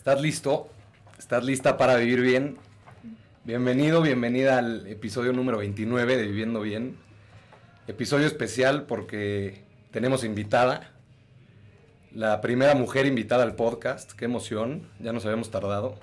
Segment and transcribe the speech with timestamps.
[0.00, 0.70] ¿Estás listo?
[1.18, 2.56] ¿Estás lista para vivir bien?
[3.44, 6.96] Bienvenido, bienvenida al episodio número 29 de Viviendo Bien.
[7.86, 10.90] Episodio especial porque tenemos invitada,
[12.14, 14.12] la primera mujer invitada al podcast.
[14.12, 15.98] Qué emoción, ya nos habíamos tardado.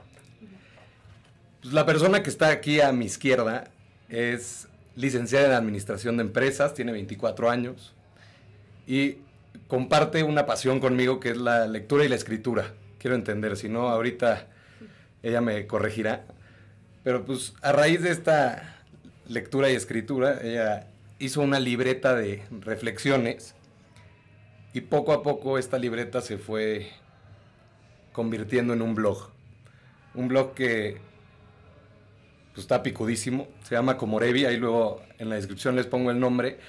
[1.64, 3.71] Pues la persona que está aquí a mi izquierda
[4.09, 7.95] es licenciada en Administración de Empresas, tiene 24 años
[8.86, 9.18] y
[9.68, 12.75] comparte una pasión conmigo que es la lectura y la escritura.
[13.07, 14.47] Quiero entender, si no, ahorita
[15.24, 16.25] ella me corregirá.
[17.06, 18.84] Pero pues a raíz de esta
[19.29, 20.88] lectura y escritura, ella
[21.20, 23.56] hizo una libreta de reflexiones
[24.74, 26.89] y poco a poco esta libreta se fue
[28.12, 29.29] convirtiendo en un blog.
[30.14, 30.98] Un blog que
[32.52, 36.59] pues, está picudísimo, se llama Comorevi, ahí luego en la descripción les pongo el nombre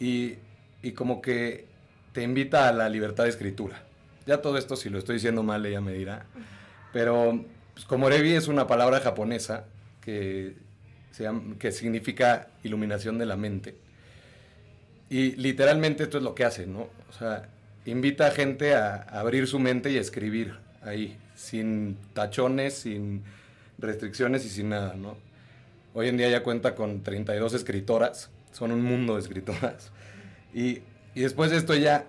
[0.00, 0.36] y,
[0.82, 1.66] y como que
[2.14, 3.91] te invita a la libertad de escritura.
[4.26, 6.26] Ya todo esto, si lo estoy diciendo mal, ella me dirá.
[6.92, 9.64] Pero pues, Komorebi es una palabra japonesa
[10.00, 10.54] que,
[11.10, 11.28] se
[11.58, 13.76] que significa iluminación de la mente.
[15.08, 16.88] Y literalmente esto es lo que hace, ¿no?
[17.10, 17.48] O sea,
[17.84, 23.22] invita a gente a, abrir su mente y a escribir ahí, sin tachones, sin
[23.78, 25.16] restricciones y sin nada, ¿no?
[25.94, 29.90] Hoy en día ya cuenta con 32 escritoras, son un mundo de escritoras.
[30.54, 30.80] Y,
[31.14, 32.06] y después de esto ya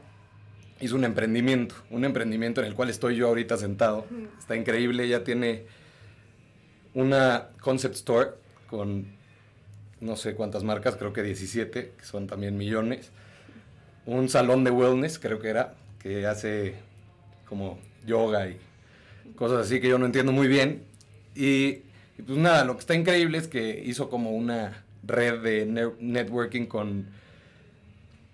[0.80, 4.06] hizo un emprendimiento, un emprendimiento en el cual estoy yo ahorita sentado.
[4.38, 5.66] Está increíble, ya tiene
[6.94, 8.32] una concept store
[8.70, 9.06] con
[10.02, 13.12] no sé cuántas marcas, creo que 17, que son también millones.
[14.06, 16.76] Un salón de wellness, creo que era, que hace
[17.48, 18.58] como yoga y
[19.36, 20.84] cosas así que yo no entiendo muy bien.
[21.36, 21.84] Y,
[22.26, 27.08] pues nada, lo que está increíble es que hizo como una red de networking con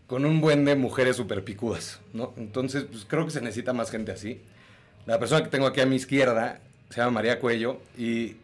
[0.10, 2.34] con un buen de mujeres super picudas, ¿no?
[2.36, 4.42] Entonces, pues creo que se necesita más gente así.
[5.06, 8.38] La persona que tengo aquí a mi izquierda se llama María Cuello y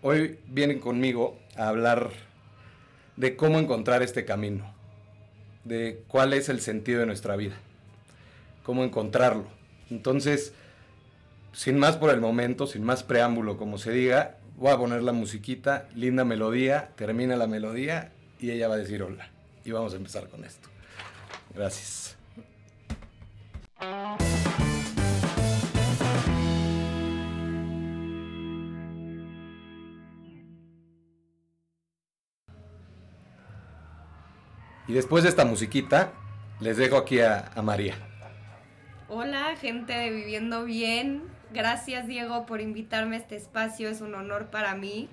[0.00, 2.08] hoy vienen conmigo a hablar
[3.16, 4.74] de cómo encontrar este camino,
[5.64, 7.56] de cuál es el sentido de nuestra vida,
[8.62, 9.44] cómo encontrarlo.
[9.90, 10.54] Entonces,
[11.52, 15.12] sin más por el momento, sin más preámbulo, como se diga, voy a poner la
[15.12, 19.28] musiquita, linda melodía, termina la melodía y ella va a decir hola.
[19.66, 20.70] Y vamos a empezar con esto.
[21.54, 22.16] Gracias.
[34.86, 36.12] Y después de esta musiquita,
[36.58, 37.94] les dejo aquí a, María.
[39.08, 41.22] Hola, gente de Viviendo Bien.
[41.52, 43.88] Gracias, Diego, por invitarme a este espacio.
[43.88, 45.08] Es un honor para mí.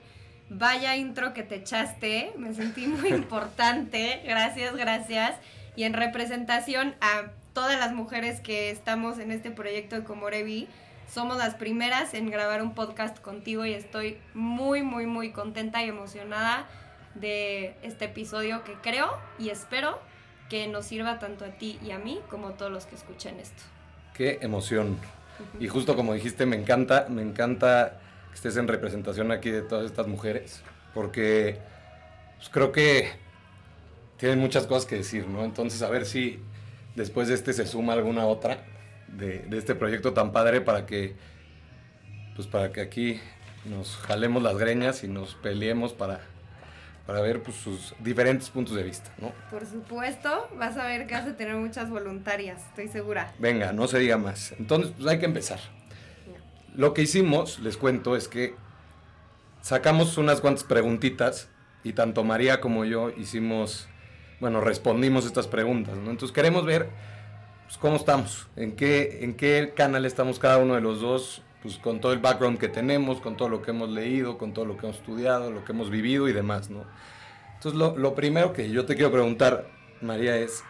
[0.50, 2.34] Vaya intro que te echaste.
[2.38, 4.22] Me sentí muy importante.
[4.26, 5.36] Gracias, gracias
[5.78, 10.68] y en representación a todas las mujeres que estamos en este proyecto de Comorevi.
[11.08, 15.90] Somos las primeras en grabar un podcast contigo y estoy muy, muy, muy contenta y
[15.90, 16.68] emocionada
[17.14, 20.00] de este episodio que creo y espero
[20.50, 23.40] que nos sirva tanto a ti y a mí como a todos los que escuchen
[23.40, 23.62] esto.
[24.16, 24.98] Qué emoción.
[25.60, 28.00] Y justo como dijiste, me encanta, me encanta
[28.30, 30.64] que estés en representación aquí de todas estas mujeres,
[30.96, 31.60] porque
[32.38, 33.27] pues, creo que
[34.18, 35.44] tienen muchas cosas que decir, ¿no?
[35.44, 36.40] Entonces, a ver si
[36.96, 38.66] después de este se suma alguna otra
[39.08, 41.16] de, este proyecto tan padre para que,
[42.36, 43.20] pues para que aquí
[43.66, 46.22] nos jalemos las greñas y nos peleemos para,
[47.06, 49.32] para ver pues, sus diferentes puntos de vista, ¿no?
[49.52, 53.34] Por supuesto, vas a ver que vas a tener muchas voluntarias, estoy segura.
[53.40, 54.54] Venga, no se diga más.
[54.60, 55.60] Entonces, pues hay que empezar.
[56.76, 58.56] Lo que hicimos, les cuento, es que
[59.62, 61.50] sacamos unas cuantas preguntitas
[61.84, 63.88] y tanto María como yo hicimos
[64.40, 66.12] bueno, respondimos estas preguntas, ¿no?
[66.12, 66.90] Entonces queremos ver
[67.66, 71.78] pues, cómo estamos, en qué, en qué canal estamos cada uno de los dos, pues
[71.78, 74.78] con todo el background que tenemos, con todo lo que hemos leído, con todo lo
[74.78, 76.86] que hemos estudiado, lo que hemos vivido y demás, ¿no?
[77.56, 79.68] Entonces lo, lo primero que yo te quiero preguntar,
[80.02, 80.64] María, es,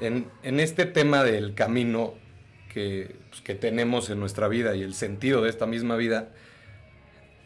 [0.00, 2.14] en, en este tema del camino
[2.72, 6.30] que, pues, que tenemos en nuestra vida y el sentido de esta misma vida,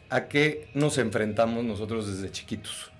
[0.09, 2.91] ¿a qué nos enfrentamos nosotros desde chiquitos?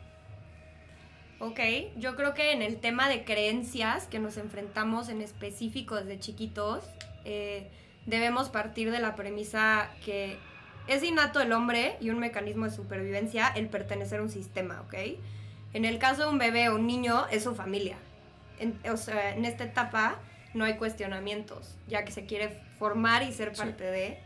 [1.41, 1.61] Ok,
[1.97, 6.85] yo creo que en el tema de creencias que nos enfrentamos en específico desde chiquitos,
[7.25, 7.69] eh,
[8.07, 10.37] debemos partir de la premisa que
[10.89, 14.95] es innato el hombre y un mecanismo de supervivencia el pertenecer a un sistema, ¿ok?
[15.75, 17.99] En el caso de un bebé o un niño, es su familia.
[18.91, 20.19] o sea, en esta etapa
[20.55, 24.19] no hay cuestionamientos, ya que se quiere formar y ser parte de.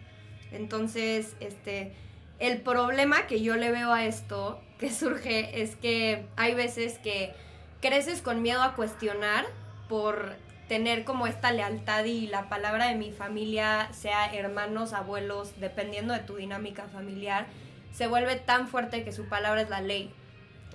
[0.50, 1.93] Entonces, este,
[2.38, 7.32] el problema que yo le veo a esto que surge es que hay veces que
[7.81, 9.46] creces con miedo a cuestionar
[9.88, 10.34] por
[10.67, 16.19] tener como esta lealtad y la palabra de mi familia, sea hermanos, abuelos, dependiendo de
[16.19, 17.46] tu dinámica familiar,
[17.93, 20.12] se vuelve tan fuerte que su palabra es la ley.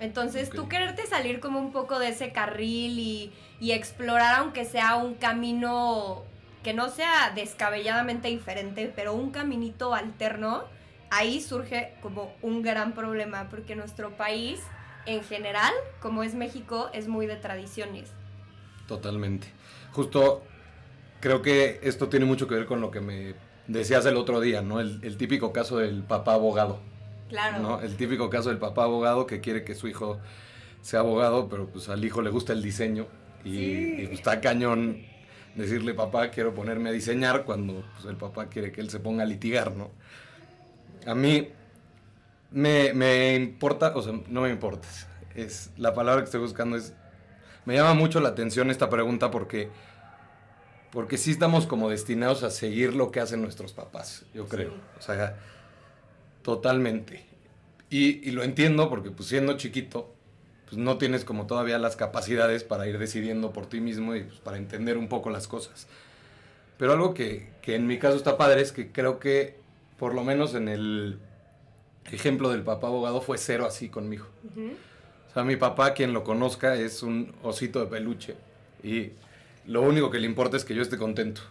[0.00, 4.96] Entonces, tú quererte salir como un poco de ese carril y, y explorar, aunque sea
[4.96, 6.24] un camino
[6.64, 10.64] que no sea descabelladamente diferente, pero un caminito alterno,
[11.10, 14.60] ahí surge como un gran problema, porque nuestro país
[15.06, 18.10] en general, como es México, es muy de tradiciones.
[18.86, 19.48] Totalmente.
[19.92, 20.42] Justo
[21.20, 23.34] creo que esto tiene mucho que ver con lo que me
[23.66, 24.80] decías el otro día, ¿no?
[24.80, 26.80] El, típico caso del papá abogado.
[27.28, 27.58] Claro.
[27.60, 27.80] ¿no?
[27.80, 30.18] El típico caso del papá abogado que quiere que su hijo
[30.80, 33.06] sea abogado, pero pues al hijo le gusta el diseño
[33.44, 35.04] y, pues, está cañón
[35.54, 39.24] decirle papá quiero ponerme a diseñar cuando pues, el papá quiere que él se ponga
[39.24, 39.90] a litigar, ¿no?
[41.08, 41.48] A mí
[42.50, 44.86] me, me importa, o sea, no me importa,
[45.34, 46.94] es la palabra que estoy buscando es
[47.68, 49.68] me llama mucho la atención esta pregunta porque,
[50.90, 54.72] porque sí estamos como destinados a seguir lo que hacen nuestros papás, yo creo.
[54.98, 55.36] O sea,
[56.40, 57.26] totalmente.
[57.90, 60.14] Y, lo entiendo porque pues siendo chiquito,
[60.64, 64.40] pues no tienes como todavía las capacidades para ir decidiendo por ti mismo y pues,
[64.40, 65.88] para entender un poco las cosas.
[66.78, 69.58] Pero algo que, en mi caso está padre es que creo que
[69.98, 71.18] por lo menos en el
[72.10, 74.26] ejemplo del papá abogado fue cero así conmigo.
[75.28, 78.34] O sea, mi papá, quien lo conozca, es un osito de peluche.
[78.82, 79.10] Y
[79.66, 81.42] lo único que le importa es que yo esté contento.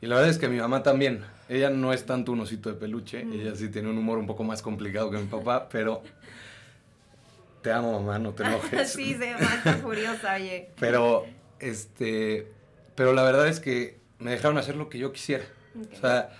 [0.00, 1.24] Y la verdad es que mi mamá también.
[1.48, 3.24] Ella no es tanto un osito de peluche.
[3.24, 3.32] Mm.
[3.34, 6.02] Ella sí tiene un humor un poco más complicado que mi papá, pero...
[7.62, 8.92] Te amo, mamá, no te enojes.
[8.92, 10.70] sí, se está furiosa, oye.
[10.78, 11.26] Pero,
[11.58, 12.50] este...
[12.94, 15.44] Pero la verdad es que me dejaron hacer lo que yo quisiera.
[15.92, 16.30] O sea,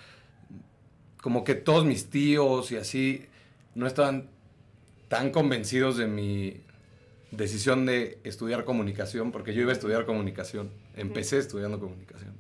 [1.24, 3.24] como que todos mis tíos y así
[3.74, 4.28] no estaban
[5.08, 6.60] tan convencidos de mi
[7.30, 12.34] decisión de estudiar comunicación, porque yo iba a estudiar comunicación, empecé estudiando comunicación.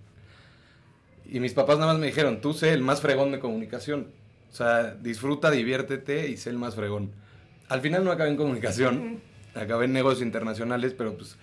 [1.24, 4.08] Y mis papás nada más me dijeron, tú sé el más fregón de comunicación,
[4.52, 7.10] o sea, disfruta, diviértete y sé el más fregón.
[7.70, 9.22] Al final no acabé en comunicación,
[9.54, 11.38] acabé en negocios internacionales, pero pues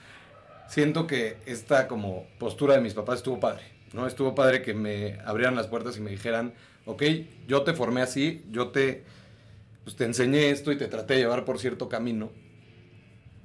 [0.70, 4.06] siento que esta como postura de mis papás estuvo padre, ¿no?
[4.06, 6.54] Estuvo padre que me abrieran las puertas y me dijeran,
[6.86, 7.04] ok,
[7.48, 9.04] yo te formé así, yo te
[9.84, 12.32] pues te enseñé esto y te traté de llevar por cierto camino,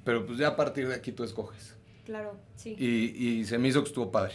[0.03, 1.75] pero pues ya a partir de aquí tú escoges.
[2.05, 2.75] Claro, sí.
[2.79, 4.33] Y, se me hizo que estuvo padre.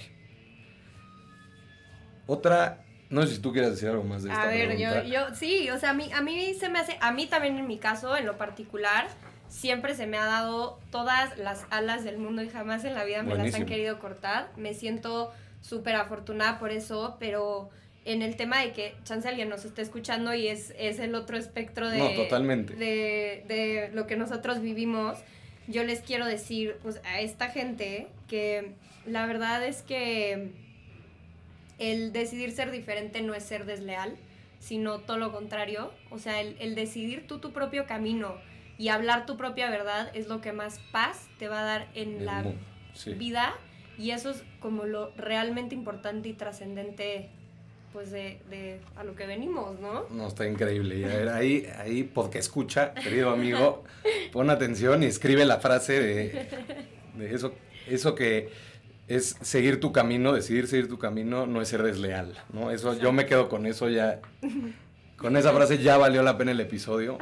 [2.26, 5.34] Otra, no sé si tú quieres decir algo más de esta A ver, yo, yo,
[5.34, 7.78] sí, o sea, a mí, a mí se me hace, a mí también en mi
[7.78, 9.08] caso, en lo particular,
[9.48, 13.22] siempre se me ha dado todas las alas del mundo y jamás en la vida
[13.22, 14.50] me las han querido cortar.
[14.56, 15.32] Me siento
[15.62, 17.70] súper afortunada por eso, pero
[18.04, 21.36] en el tema de que chance alguien nos está escuchando y es, es el otro
[21.36, 21.98] espectro de,
[22.76, 25.18] De, lo que nosotros vivimos,
[25.68, 28.72] yo les quiero decir pues, a esta gente que
[29.06, 30.50] la verdad es que
[31.78, 34.16] el decidir ser diferente no es ser desleal,
[34.58, 35.92] sino todo lo contrario.
[36.10, 38.36] O sea, el, decidir tú tu propio camino
[38.78, 42.24] y hablar tu propia verdad es lo que más paz te va a dar en
[42.24, 42.44] la
[43.18, 43.54] vida.
[43.98, 47.28] Y eso es como lo realmente importante y trascendente
[47.92, 50.06] pues de, a lo que venimos, ¿no?
[50.10, 50.98] No, está increíble.
[50.98, 53.84] Y a ver, ahí, ahí, porque escucha, querido amigo,
[54.32, 56.48] pon atención y escribe la frase de,
[57.16, 57.54] de eso,
[57.86, 58.50] eso que
[59.08, 62.70] es seguir tu camino, decidir seguir tu camino, no es ser desleal, ¿no?
[62.70, 64.20] Eso, yo me quedo con eso ya,
[65.16, 67.18] con esa frase ya valió la pena el episodio,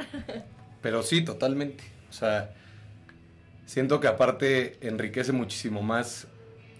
[0.81, 1.83] pero sí, totalmente.
[2.09, 2.53] O sea,
[3.65, 6.27] siento que aparte enriquece muchísimo más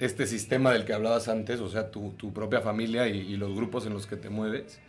[0.02, 3.94] este sistema del que hablabas antes, o sea, tu, propia familia y, los grupos en
[3.94, 4.80] los que te mueves,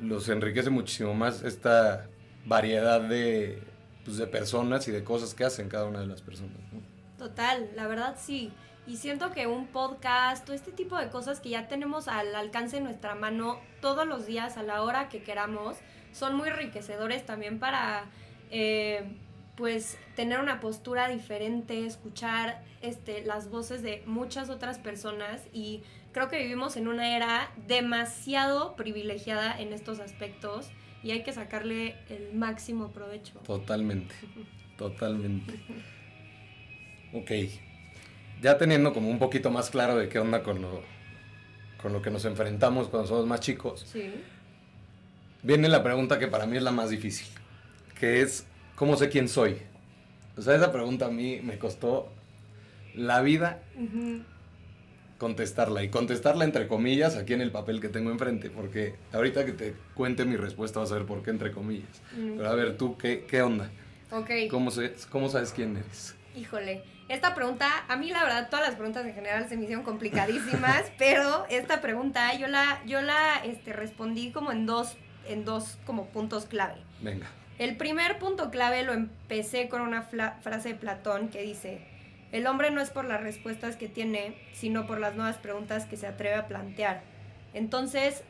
[0.00, 2.06] los enriquece muchísimo más esta
[2.46, 3.60] variedad de,
[4.04, 6.56] pues, de personas y de cosas que hacen cada una de las personas.
[7.18, 8.52] Total, la verdad sí.
[8.86, 12.76] Y siento que un podcast o este tipo de cosas que ya tenemos al alcance
[12.76, 15.76] de nuestra mano todos los días a la hora que queramos,
[16.12, 18.04] son muy enriquecedores también para...
[18.52, 19.18] Eh,
[19.62, 26.28] pues tener una postura diferente, escuchar este, las voces de muchas otras personas y creo
[26.28, 30.68] que vivimos en una era demasiado privilegiada en estos aspectos
[31.04, 33.38] y hay que sacarle el máximo provecho.
[33.46, 34.12] Totalmente,
[34.76, 35.54] totalmente.
[37.12, 37.30] Ok,
[38.42, 40.82] ya teniendo como un poquito más claro de qué onda con lo,
[41.80, 43.86] con lo que nos enfrentamos cuando somos más chicos,
[45.44, 47.28] viene la pregunta que para mí es la más difícil,
[47.94, 48.48] que es
[48.82, 49.58] ¿cómo sé quién soy?
[50.36, 52.08] O sea, esa pregunta a mí me costó
[52.96, 53.62] la vida
[55.18, 55.84] contestarla.
[55.84, 58.50] Y contestarla entre comillas aquí en el papel que tengo enfrente.
[58.50, 62.02] Porque ahorita que te cuente mi respuesta vas a ver por qué entre comillas.
[62.16, 63.70] Pero a ver, tú, ¿qué, qué onda?
[64.10, 64.30] Ok.
[64.50, 64.72] ¿Cómo,
[65.10, 66.16] ¿Cómo sabes quién eres?
[66.34, 69.84] Híjole, esta pregunta, a mí la verdad todas las preguntas en general se me hicieron
[69.84, 74.96] complicadísimas, pero esta pregunta yo la, yo la este, respondí como en dos,
[75.28, 76.82] en dos como puntos clave.
[77.00, 77.28] Venga.
[77.62, 81.78] El primer punto clave lo empecé con una frase de Platón que dice,
[82.32, 85.96] el hombre no es por las respuestas que tiene, sino por las nuevas preguntas que
[85.96, 87.04] se atreve a plantear.
[87.54, 88.24] Entonces,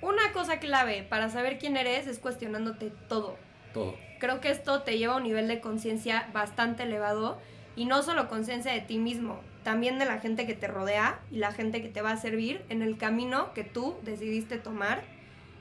[0.00, 3.36] una cosa clave para saber quién eres es cuestionándote todo.
[3.74, 3.96] Todo.
[4.18, 7.38] Creo que esto te lleva a un nivel de conciencia bastante elevado
[7.76, 11.36] y no solo conciencia de ti mismo, también de la gente que te rodea y
[11.36, 15.02] la gente que te va a servir en el camino que tú decidiste tomar.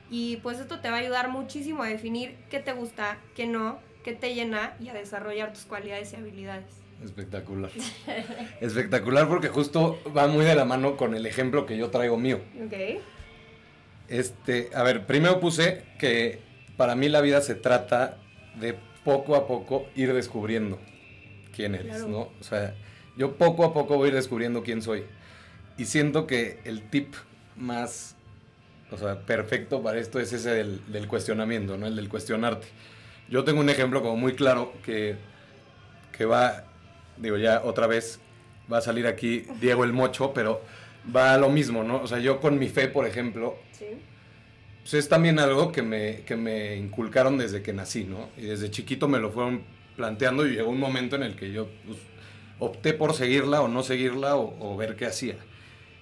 [0.10, 3.80] Y pues esto te va a ayudar muchísimo a definir qué te gusta, qué no,
[4.04, 6.66] qué te llena y a desarrollar tus cualidades y habilidades.
[7.04, 7.72] Espectacular.
[8.62, 12.42] Espectacular porque justo va muy de la mano con el ejemplo que yo traigo mío.
[12.66, 13.02] Ok.
[14.10, 16.40] Este, a ver, primero puse que
[16.76, 18.18] para mí la vida se trata
[18.60, 20.80] de poco a poco ir descubriendo
[21.56, 22.32] quién eres, ¿no?
[22.40, 22.76] O sea,
[23.18, 25.04] yo poco a poco voy a ir descubriendo quién soy.
[25.78, 27.14] Y siento que el tip
[27.56, 28.16] más,
[28.92, 31.88] o sea, perfecto para esto es ese del, del cuestionamiento, ¿no?
[31.88, 32.68] El del cuestionarte.
[33.30, 35.16] Yo tengo un ejemplo como muy claro que,
[36.12, 36.66] que va
[37.20, 38.20] digo, ya otra vez
[38.72, 40.62] va a salir aquí Diego el Mocho, pero
[41.16, 42.02] va a lo mismo, ¿no?
[42.02, 43.86] O sea, yo con mi fe, por ejemplo, sí.
[44.82, 48.30] pues es también algo que me, que me inculcaron desde que nací, ¿no?
[48.38, 49.64] Y desde chiquito me lo fueron
[49.96, 52.00] planteando y llegó un momento en el que yo pues,
[52.60, 55.36] opté por seguirla o no seguirla o, o ver qué hacía.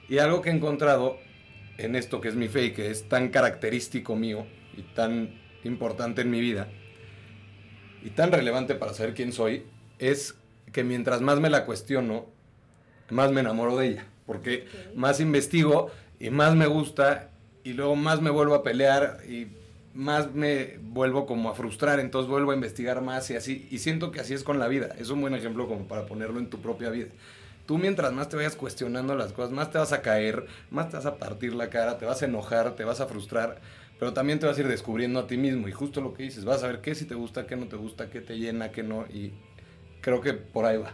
[0.10, 1.20] Y algo que he encontrado
[1.78, 6.22] en esto que es mi fe y que es tan característico mío y tan importante
[6.22, 6.68] en mi vida
[8.04, 9.64] y tan relevante para saber quién soy
[10.00, 10.36] es
[10.72, 12.26] que mientras más me la cuestiono,
[13.10, 17.30] más me enamoro de ella, porque más investigo y más me gusta
[17.64, 19.48] y luego más me vuelvo a pelear y
[19.94, 24.12] más me vuelvo como a frustrar, entonces vuelvo a investigar más y así, y siento
[24.12, 26.60] que así es con la vida, es un buen ejemplo como para ponerlo en tu
[26.60, 27.08] propia vida.
[27.68, 30.96] Tú mientras más te vayas cuestionando las cosas, más te vas a caer, más te
[30.96, 33.60] vas a partir la cara, te vas a enojar, te vas a frustrar,
[34.00, 35.68] pero también te vas a ir descubriendo a ti mismo.
[35.68, 37.76] Y justo lo que dices, vas a ver qué si te gusta, qué no te
[37.76, 39.34] gusta, qué te llena, qué no, y
[40.00, 40.94] creo que por ahí va.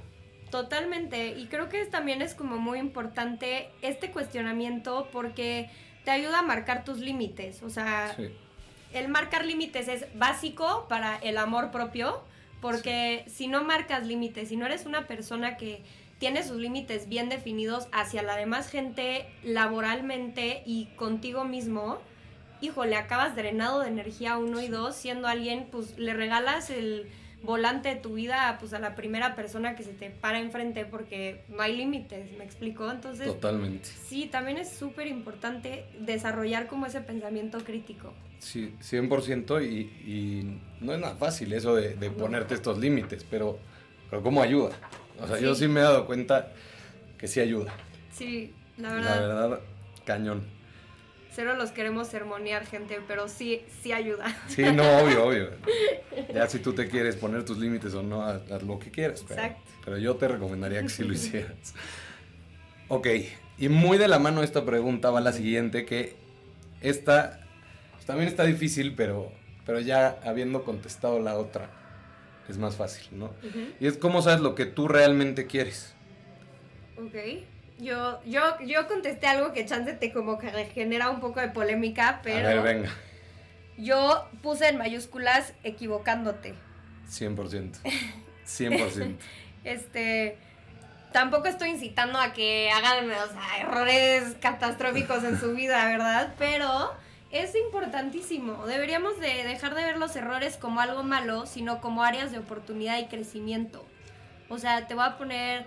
[0.49, 5.69] Totalmente, y creo que también es como muy importante este cuestionamiento porque
[6.05, 8.15] te ayuda a marcar tus límites, o sea,
[8.93, 12.23] el marcar límites es básico para el amor propio,
[12.61, 15.83] porque si no marcas límites, si no eres una persona que
[16.23, 21.97] tiene sus límites bien definidos hacia la demás gente laboralmente y contigo mismo,
[22.61, 27.09] híjole, acabas drenado de energía uno y dos, siendo alguien, pues le regalas el
[27.41, 31.43] volante de tu vida pues a la primera persona que se te para enfrente porque
[31.49, 32.89] no hay límites, ¿me explico?
[32.89, 33.89] Entonces, Totalmente.
[34.07, 38.13] Sí, también es súper importante desarrollar como ese pensamiento crítico.
[38.39, 43.59] Sí, 100% y, y no es nada fácil eso de, de ponerte estos límites, pero,
[44.09, 44.71] pero ¿cómo ayuda?
[45.21, 46.51] O sea, yo sí me he dado cuenta
[47.17, 47.73] que sí ayuda.
[48.11, 49.15] Sí, la verdad.
[49.15, 49.59] La verdad,
[50.05, 50.43] cañón.
[51.35, 54.25] Cero los queremos sermonear, gente, pero sí, sí ayuda.
[54.47, 55.49] Sí, no, obvio, obvio.
[56.31, 59.23] Ya si tú te quieres poner tus límites o no, haz, lo que quieras.
[59.27, 59.71] Pero, Exacto.
[59.83, 61.73] pero yo te recomendaría que sí lo hicieras.
[62.87, 63.07] Ok,
[63.57, 66.15] y muy de la mano esta pregunta va la siguiente, que
[66.81, 67.39] esta
[67.93, 69.31] pues, también está difícil, pero,
[69.65, 71.69] pero ya habiendo contestado la otra,
[72.49, 73.25] es más fácil, ¿no?
[73.25, 73.73] Uh -huh.
[73.79, 75.93] Y es cómo sabes lo que tú realmente quieres.
[76.97, 77.43] Ok.
[77.79, 82.21] Yo, yo, yo contesté algo que chance te como que genera un poco de polémica,
[82.23, 82.47] pero...
[82.47, 82.89] A ver, venga.
[83.77, 86.53] Yo puse en mayúsculas equivocándote.
[87.09, 87.79] 100%.
[88.45, 89.17] 100%.
[89.63, 90.37] este...
[91.11, 96.33] Tampoco estoy incitando a que hagan o sea, errores catastróficos en su vida, ¿verdad?
[96.39, 96.91] Pero
[97.33, 98.65] es importantísimo.
[98.67, 102.99] Deberíamos de dejar de ver los errores como algo malo, sino como áreas de oportunidad
[102.99, 103.83] y crecimiento.
[104.49, 105.65] O sea, te voy a poner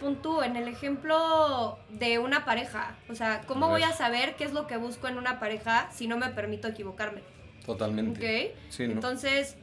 [0.00, 2.96] pon tú en el ejemplo de una pareja.
[3.10, 6.06] O sea, ¿cómo voy a saber qué es lo que busco en una pareja si
[6.06, 7.22] no me permito equivocarme?
[7.66, 8.48] Totalmente.
[8.48, 8.56] ¿Ok?
[8.70, 8.94] Sí, ¿no?
[8.94, 9.56] Entonces,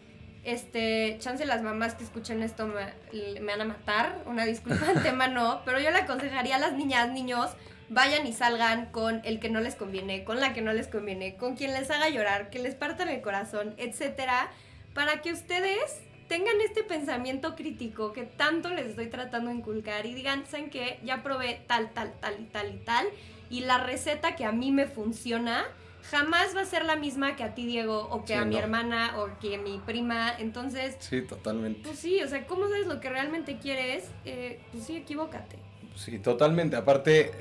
[0.43, 4.23] este, chance las mamás que escuchen esto me, me van a matar.
[4.25, 7.51] Una disculpa de tema no, pero yo le aconsejaría a las niñas, niños,
[7.89, 11.35] vayan y salgan con el que no les conviene, con la que no les conviene,
[11.35, 14.51] con quien les haga llorar, que les partan el corazón, etcétera,
[14.93, 20.13] para que ustedes tengan este pensamiento crítico que tanto les estoy tratando de inculcar y
[20.13, 20.99] digan, ¿saben qué?
[21.03, 23.07] Ya probé tal, tal, tal y tal y tal
[23.49, 25.65] y la receta que a mí me funciona
[26.11, 28.55] jamás va a ser la misma que a ti, Diego, o que Sí, a mi
[28.55, 28.61] no.
[28.61, 30.31] hermana o que a mi prima.
[30.37, 31.81] Entonces, Sí, totalmente.
[31.83, 34.05] pues sí, o sea, ¿cómo sabes lo que realmente quieres?
[34.25, 35.57] Eh, pues sí, equivócate.
[35.95, 36.75] Sí, totalmente.
[36.77, 37.31] Aparte,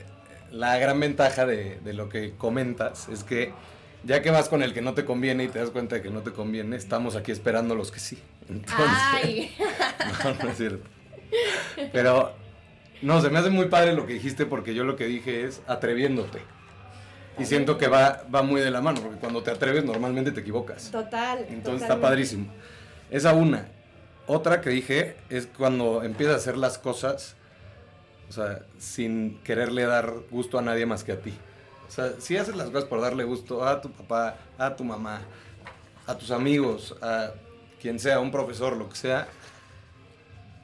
[0.50, 3.52] la gran ventaja de, de lo que comentas es que
[4.05, 6.11] ya que vas con el que no te conviene y te das cuenta de que
[6.11, 8.19] no te conviene, estamos aquí esperando los que sí.
[8.49, 8.76] Entonces,
[9.12, 9.55] Ay,
[10.25, 10.88] no, no es cierto.
[11.93, 12.33] Pero,
[13.02, 15.62] no, se me hace muy padre lo que dijiste porque yo lo que dije es
[15.67, 16.40] atreviéndote.
[17.38, 20.40] Y siento que va, va muy de la mano, porque cuando te atreves normalmente te
[20.40, 20.90] equivocas.
[20.90, 21.47] Total.
[21.49, 22.52] Entonces está padrísimo.
[23.11, 23.69] Esa una.
[24.26, 27.37] Otra que dije es cuando empiezas a hacer las cosas,
[28.28, 31.32] o sea, sin quererle dar gusto a nadie más que a ti.
[31.88, 35.23] O sea, si haces las cosas por darle gusto a tu papá, a tu mamá,
[36.06, 37.32] a tus amigos, a
[37.80, 39.28] quien sea, un profesor, lo que sea,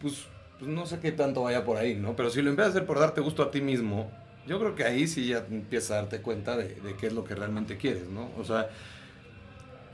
[0.01, 0.27] pues,
[0.59, 2.15] pues no sé qué tanto vaya por ahí, ¿no?
[2.15, 4.11] Pero si lo empiezas a hacer por darte gusto a ti mismo,
[4.47, 7.25] yo creo que ahí sí ya empiezas a darte cuenta de, de qué es lo
[7.25, 8.31] que realmente quieres, ¿no?
[8.37, 8.69] O sea,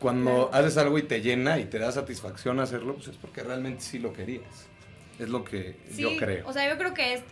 [0.00, 3.82] cuando haces algo y te llena y te da satisfacción hacerlo, pues es porque realmente
[3.82, 4.69] sí lo querías.
[5.20, 6.48] Es lo que Sí, yo creo.
[6.48, 7.22] O sea, yo creo que es,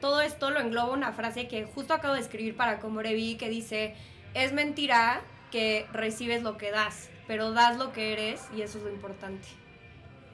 [0.00, 3.94] todo esto lo engloba una frase que justo acabo de escribir para Comorevi que dice,
[4.34, 5.20] es mentira
[5.52, 9.46] que recibes lo que das, pero das lo que eres y eso es lo importante.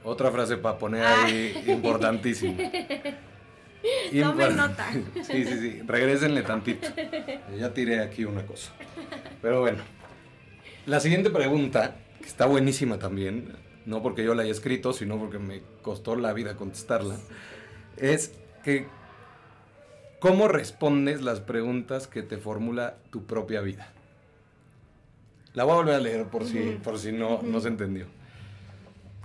[0.03, 2.57] Otra frase para poner ahí importantísima.
[4.21, 4.87] Tomen nota.
[5.23, 5.81] Sí, sí, sí.
[5.85, 6.87] Regrésenle tantito.
[7.57, 8.71] Ya tiré aquí una cosa.
[9.41, 9.83] Pero bueno.
[10.85, 13.55] La siguiente pregunta, que está buenísima también,
[13.85, 17.17] no porque yo la haya escrito, sino porque me costó la vida contestarla,
[17.97, 18.87] es que
[20.19, 23.89] ¿cómo respondes las preguntas que te formula tu propia vida?
[25.53, 28.07] La voy a volver a leer por si, por si no, no se entendió.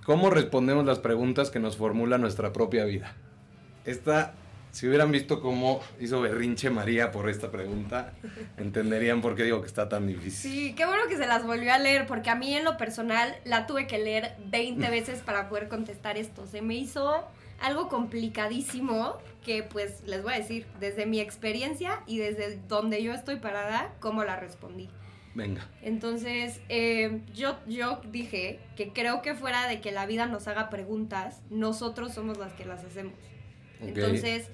[0.04, 3.14] ¿Cómo respondemos las preguntas que nos formula nuestra propia vida?
[3.84, 4.34] Esta,
[4.70, 8.12] si hubieran visto cómo hizo berrinche María por esta pregunta,
[8.56, 10.50] entenderían por qué digo que está tan difícil.
[10.50, 13.36] Sí, qué bueno que se las volvió a leer, porque a mí en lo personal
[13.44, 16.46] la tuve que leer 20 veces para poder contestar esto.
[16.46, 17.24] Se me hizo
[17.60, 23.14] algo complicadísimo que pues les voy a decir, desde mi experiencia y desde donde yo
[23.14, 24.88] estoy parada, cómo la respondí.
[25.34, 25.68] Venga.
[25.82, 30.68] Entonces, eh, yo, yo dije que creo que fuera de que la vida nos haga
[30.68, 33.14] preguntas, nosotros somos las que las hacemos.
[33.80, 33.88] Ok.
[33.88, 34.48] Entonces,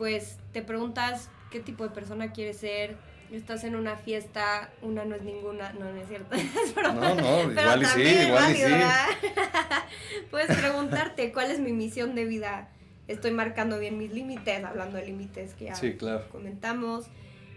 [0.00, 2.96] pues te preguntas qué tipo de persona quieres ser.
[3.30, 6.34] Estás en una fiesta, una no es ninguna, no, no es cierto.
[6.74, 6.94] Broma.
[6.94, 8.64] No, no, Pero igual y sí, igual y sí.
[10.30, 12.70] Puedes preguntarte cuál es mi misión de vida.
[13.08, 16.26] Estoy marcando bien mis límites, hablando de límites que ya Sí, claro.
[16.30, 17.04] comentamos.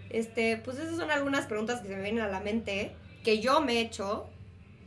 [0.09, 2.91] Este, pues esas son algunas preguntas que se me vienen a la mente,
[3.23, 4.27] que yo me he hecho.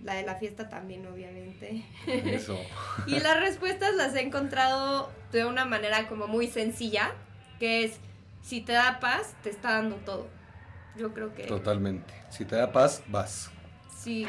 [0.05, 1.83] La de la fiesta también, obviamente.
[2.07, 2.61] Eso.
[3.07, 7.13] Y las respuestas las he encontrado de una manera como muy sencilla,
[7.59, 7.99] que es,
[8.43, 10.29] si te da paz, te está dando todo.
[10.97, 12.15] Yo creo que Totalmente.
[12.31, 13.51] Si te da paz, vas.
[13.99, 14.27] sí.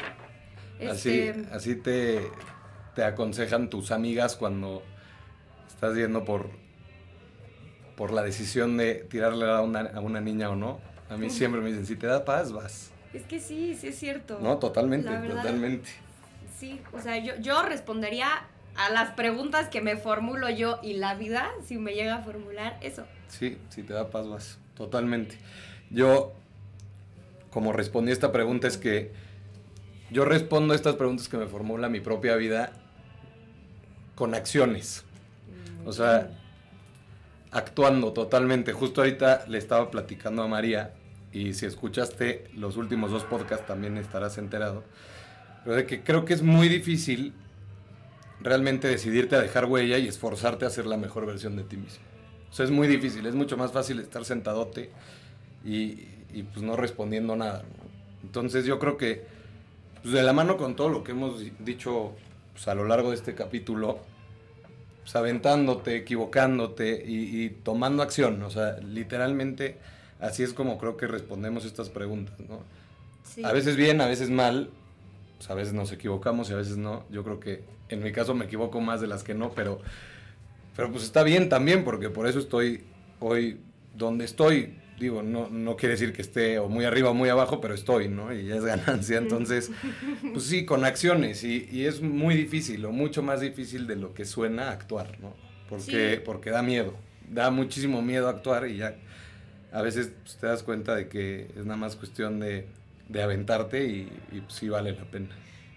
[0.88, 2.30] Así, Este, así te,
[2.94, 4.84] te aconsejan tus amigas cuando
[5.66, 6.50] estás yendo por,
[7.96, 10.80] por la decisión de tirarle a una, a una niña o no.
[11.08, 12.92] A mí siempre me dicen, si te da paz, vas.
[13.12, 14.38] es que sí, sí es cierto.
[14.40, 15.36] No, totalmente, verdad.
[15.42, 15.88] totalmente.
[16.56, 18.28] Sí, o sea, yo, yo respondería
[18.78, 22.78] a las preguntas que me formulo yo y la vida, si me llega a formular
[22.80, 23.04] eso.
[23.26, 24.58] Sí, si te da paz, vas.
[24.76, 25.36] Totalmente.
[25.90, 26.32] Yo,
[27.50, 29.10] como respondí a esta pregunta, es que
[30.10, 32.72] yo respondo a estas preguntas que me formula mi propia vida
[34.14, 35.04] con acciones.
[35.84, 36.30] O sea,
[37.50, 38.72] actuando totalmente.
[38.72, 40.94] Justo ahorita le estaba platicando a María
[41.32, 44.84] y si escuchaste los últimos dos podcasts también estarás enterado.
[45.64, 47.34] Pero de que creo que es muy difícil
[48.48, 52.02] realmente decidirte a dejar huella y esforzarte a ser la mejor versión de ti mismo.
[52.50, 54.90] O sea, es muy difícil, es mucho más fácil estar sentadote
[55.64, 57.62] y, y, pues no respondiendo nada.
[57.62, 57.88] ¿no?
[58.22, 59.24] Entonces yo creo que
[60.02, 62.12] pues, de la mano con todo lo que hemos di- dicho
[62.54, 63.98] pues, a lo largo de este capítulo,
[65.02, 68.42] pues, aventándote, equivocándote y, y tomando acción.
[68.42, 69.76] O sea, literalmente
[70.20, 72.60] así es como creo que respondemos estas preguntas, ¿no?
[73.24, 73.44] Sí.
[73.44, 74.70] A veces bien, a veces mal.
[75.38, 77.04] Pues a veces nos equivocamos y a veces no.
[77.10, 79.80] Yo creo que en mi caso me equivoco más de las que no, pero,
[80.76, 82.84] pero pues está bien también, porque por eso estoy
[83.20, 83.60] hoy
[83.94, 84.74] donde estoy.
[84.98, 88.08] Digo, no, no quiere decir que esté o muy arriba o muy abajo, pero estoy,
[88.08, 88.32] ¿no?
[88.34, 89.18] Y ya es ganancia.
[89.18, 89.70] Entonces,
[90.32, 91.44] pues sí, con acciones.
[91.44, 95.34] Y, y es muy difícil, o mucho más difícil de lo que suena actuar, ¿no?
[95.68, 96.22] Porque, Sí.
[96.24, 96.94] porque da miedo.
[97.30, 98.96] Da muchísimo miedo actuar y ya
[99.70, 102.66] a veces pues, te das cuenta de que es nada más cuestión de,
[103.08, 105.28] de aventarte y, y, pues, sí vale la pena.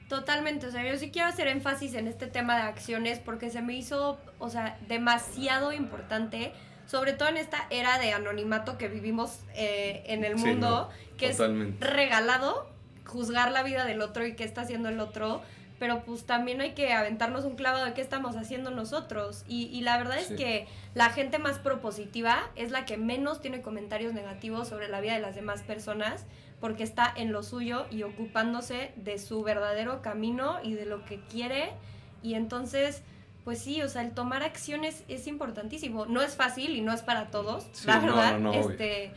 [0.10, 3.62] Totalmente, o sea, yo sí quiero hacer énfasis en este tema de acciones porque se
[3.62, 6.52] me hizo, o sea, demasiado importante,
[6.86, 11.18] sobre todo en esta era de anonimato que vivimos eh, en el Sí, mundo, no,
[11.18, 11.86] que totalmente.
[11.86, 12.70] es regalado
[13.06, 15.42] juzgar la vida del otro y qué está haciendo el otro,
[15.80, 19.46] pero pues también hay que aventarnos un clavado de qué estamos haciendo nosotros.
[19.48, 20.34] Y, y la verdad Sí.
[20.34, 25.00] es que la gente más propositiva es la que menos tiene comentarios negativos sobre la
[25.00, 26.26] vida de las demás personas
[26.62, 31.20] porque está en lo suyo y ocupándose de su verdadero camino y de lo que
[31.30, 31.72] quiere.
[32.24, 33.02] Y entonces,
[33.44, 36.06] pues sí, o sea, el tomar acciones es importantísimo.
[36.06, 38.34] No es fácil y no es para todos, Sí, la no, verdad.
[38.34, 38.70] no, no, obvio.
[38.72, 39.12] este,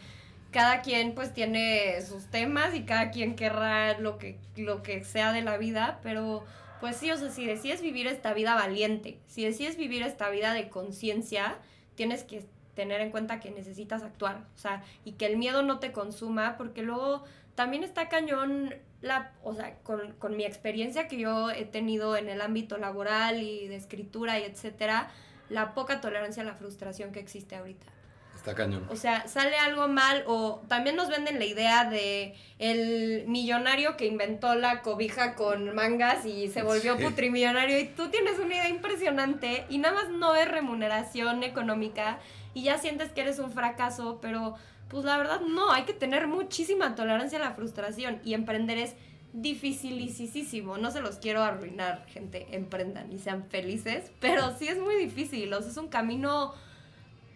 [0.51, 5.33] cada quien pues tiene sus temas y cada quien querrá lo que, lo que sea
[5.33, 6.45] de la vida, pero
[6.81, 10.55] pues sí, o sea, si decides vivir esta vida valiente, si decides vivir esta vida
[10.55, 11.57] de conciencia,
[11.95, 15.79] tienes que tener en cuenta que necesitas actuar, o sea, y que el miedo no
[15.79, 21.19] te consuma, porque luego también está cañón la, o sea, con, con mi experiencia que
[21.19, 25.09] yo he tenido en el ámbito laboral y de escritura y etcétera,
[25.51, 27.87] la poca tolerancia a la frustración que existe ahorita.
[28.35, 28.87] Está cañón.
[28.91, 34.07] O sea, sale algo mal o también nos venden la idea de el millonario que
[34.07, 37.05] inventó la cobija con mangas y se volvió Sí.
[37.05, 42.19] putrimillonario y tú tienes una idea impresionante y nada más no ves remuneración económica
[42.55, 44.55] y ya sientes que eres un fracaso, pero
[44.89, 48.95] pues la verdad no, hay que tener muchísima tolerancia a la frustración y emprender es
[49.33, 54.95] dificilísimo, no se los quiero arruinar, gente, emprendan y sean felices, pero sí es muy
[54.95, 56.55] difícil, o sea, es un camino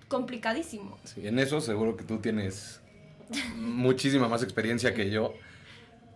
[0.07, 0.97] complicadísimo.
[1.03, 2.81] Sí, en eso seguro que tú tienes
[3.57, 5.35] muchísima más experiencia que yo,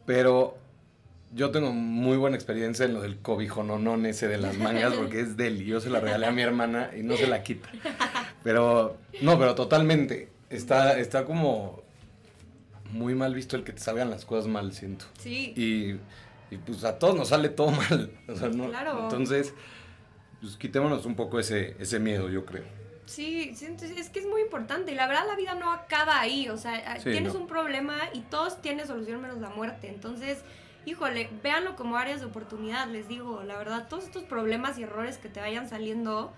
[0.07, 0.57] pero
[1.35, 5.37] yo tengo muy buena experiencia en lo del cobijononón ese de las mangas porque es
[5.37, 5.65] deli.
[5.65, 7.69] Yo se la regalé a mi hermana y no se la quita.
[8.43, 10.29] Pero, no, pero totalmente.
[10.51, 11.83] Está, está como
[12.91, 15.07] muy mal visto el que te salgan las cosas mal, siento.
[15.19, 15.55] Sí.
[15.57, 18.11] Y, y, pues a todos nos sale todo mal.
[18.29, 18.69] O sea, ¿no?
[18.69, 19.05] Claro.
[19.05, 19.55] Entonces,
[20.41, 22.65] pues quitémonos un poco ese, ese miedo, yo creo.
[23.07, 26.57] Sí, es que es muy importante y la verdad la vida no acaba ahí, o
[26.57, 27.41] sea, Sí, tienes no.
[27.41, 30.39] un problema y todos tienen solución menos la muerte, entonces,
[30.85, 35.19] híjole, véanlo como áreas de oportunidad, les digo, la verdad, todos estos problemas y errores
[35.19, 36.33] que te vayan saliendo,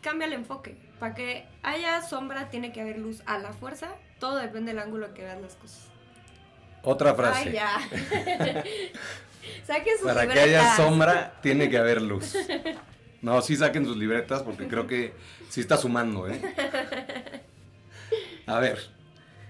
[0.00, 4.36] cambia el enfoque, para que haya sombra tiene que haber luz a la fuerza, todo
[4.36, 5.88] depende del ángulo que veas las cosas.
[6.82, 7.48] Otra frase.
[7.48, 7.78] Ay, ya.
[9.66, 12.36] Saquen sus Para que haya sombra, tiene que haber luz.
[13.24, 15.14] No, sí saquen sus libretas porque creo que
[15.48, 16.38] sí está sumando, ¿eh?
[18.46, 18.78] A ver,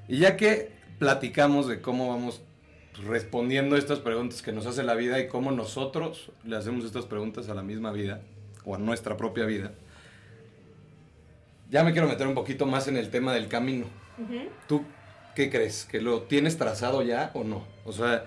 [0.06, 2.40] y ya que platicamos de cómo vamos
[3.02, 7.48] respondiendo estas preguntas que nos hace la vida y cómo nosotros le hacemos estas preguntas
[7.48, 8.20] a la misma vida
[8.64, 9.72] o a nuestra propia vida,
[11.70, 13.86] ya me quiero meter un poquito más en el tema del camino.
[14.68, 14.84] ¿Tú
[15.34, 15.84] qué crees?
[15.84, 17.64] ¿Que lo tienes trazado ya o no?
[17.84, 18.26] O sea,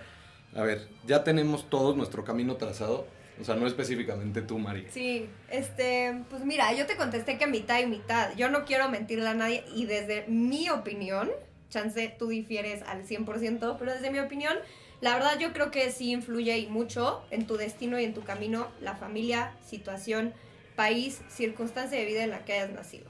[0.55, 3.07] a ver, ya tenemos todos nuestro camino trazado.
[3.39, 4.89] O sea, no específicamente tú, María.
[4.89, 8.35] Sí, este, pues mira, yo te contesté que mitad y mitad.
[8.35, 11.29] Yo no quiero mentirle a nadie y desde mi opinión,
[11.69, 14.57] chance tú difieres al 100%, pero desde mi opinión,
[15.01, 18.23] la verdad yo creo que sí influye y mucho en tu destino y en tu
[18.23, 20.33] camino la familia, situación,
[20.75, 23.09] país, circunstancia de vida en la que hayas nacido.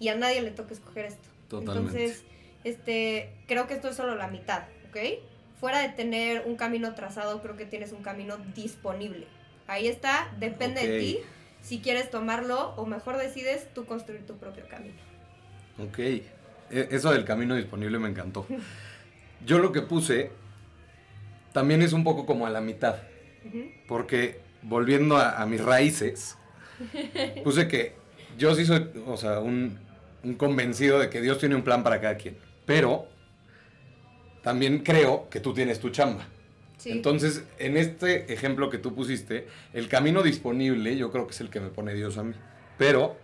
[0.00, 1.28] Y a nadie le toca escoger esto.
[1.48, 1.80] Totalmente.
[1.98, 2.24] Entonces,
[2.64, 4.98] este, creo que esto es solo la mitad, ¿ok?
[5.60, 9.26] Fuera de tener un camino trazado, creo que tienes un camino disponible.
[9.66, 11.00] Ahí está, depende de Ok.
[11.00, 11.18] ti
[11.60, 14.96] si quieres tomarlo o mejor decides tú construir tu propio camino.
[15.78, 15.98] Ok.
[16.70, 18.46] E- Eso del camino disponible me encantó.
[19.44, 20.30] Yo lo que puse
[21.52, 22.96] también es un poco como a la mitad.
[23.86, 26.36] Porque volviendo a, a mis raíces,
[27.44, 27.94] puse que
[28.36, 29.78] yo sí soy, o sea, un,
[30.22, 32.36] un convencido de que Dios tiene un plan para cada quien.
[32.66, 33.06] Pero
[34.42, 36.26] también creo que tú tienes tu chamba.
[36.76, 36.90] Sí.
[36.90, 41.50] Entonces, en este ejemplo que tú pusiste, el camino disponible yo creo que es el
[41.50, 42.34] que me pone Dios a mí.
[42.76, 43.16] Pero,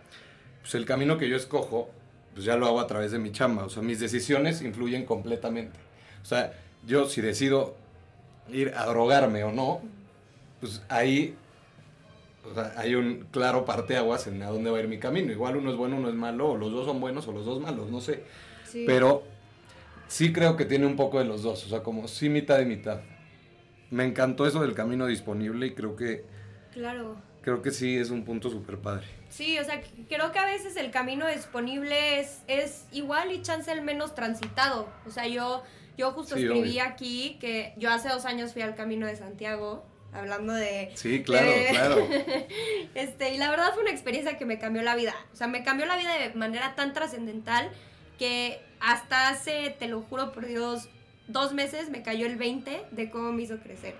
[0.61, 1.89] pues el camino que yo escojo,
[2.35, 3.63] pues ya lo hago a través de mi chamba.
[3.63, 5.79] O sea, mis decisiones influyen completamente.
[6.21, 6.53] O sea,
[6.85, 7.75] yo si decido
[8.51, 9.81] ir a drogarme o no,
[10.59, 11.35] pues ahí
[12.51, 15.31] o sea, hay un claro parteaguas en a dónde va a ir mi camino.
[15.31, 17.59] Igual uno es bueno, uno es malo, o los dos son buenos o los dos
[17.59, 18.23] malos, no sé.
[18.65, 18.83] Sí.
[18.85, 19.23] Pero
[20.07, 22.65] sí creo que tiene un poco de los dos, o sea, como sí mitad y
[22.65, 22.99] mitad.
[23.91, 26.25] Me encantó eso del camino disponible y creo que,
[26.73, 27.15] Claro.
[27.45, 29.05] Creo que sí es un punto súper padre.
[29.29, 29.79] Sí, o sea,
[30.09, 34.89] creo que a veces el camino disponible es, es igual y chance el menos transitado.
[35.05, 35.63] O sea, yo,
[35.95, 36.83] yo justo Sí, escribí obvio.
[36.83, 40.91] aquí que yo hace dos años fui al Camino de Santiago, hablando de...
[40.95, 42.07] Sí, claro, claro.
[42.95, 45.13] Este, y la verdad fue una experiencia que me cambió la vida.
[45.31, 47.69] O sea, me cambió la vida de manera tan trascendental
[48.17, 50.89] que hasta hace, te lo juro por Dios,
[51.27, 53.93] dos meses me cayó el 20 de cómo me hizo crecer.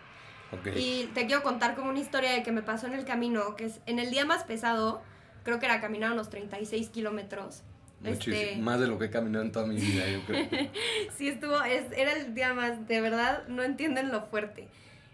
[0.76, 3.66] Y te quiero contar como una historia de que me pasó en el camino, que
[3.66, 5.02] es en el día más pesado,
[5.44, 7.64] creo que era caminar unos 36 kilómetros.
[8.02, 8.36] Muchísimo.
[8.36, 10.48] Este, Más de lo que he caminado en toda mi vida, yo creo.
[11.18, 14.68] sí estuvo, es- era el día más, de verdad, no entienden lo fuerte.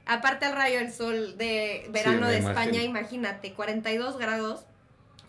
[0.06, 2.50] Aparte al rayo del sol de verano de imagino.
[2.62, 4.65] España, imagínate, 42 grados,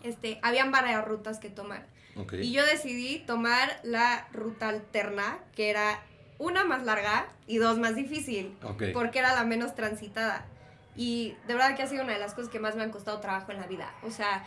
[0.03, 1.85] este, habían varias rutas que tomar.
[2.15, 2.33] Ok.
[2.33, 6.01] Y yo decidí tomar la ruta alterna, que era
[6.39, 8.55] una más larga y dos más difícil
[8.93, 10.45] porque era la menos transitada.
[10.95, 13.19] Y de verdad que ha sido una de las cosas que más me han costado
[13.19, 13.91] trabajo en la vida.
[14.03, 14.45] O sea,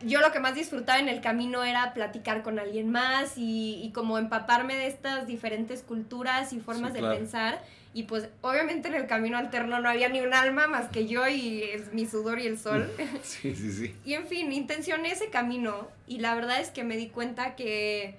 [0.00, 3.92] yo lo que más disfrutaba en el camino era platicar con alguien más y, y
[3.92, 7.16] como empaparme de estas diferentes culturas y formas Sí, de claro.
[7.16, 7.62] pensar.
[7.92, 11.28] Y pues obviamente en el camino alterno no había ni un alma más que yo
[11.28, 12.90] y es mi sudor y el sol.
[13.22, 13.94] Sí, sí, sí.
[14.04, 18.16] Y en fin, intencioné ese camino y la verdad es que me di cuenta que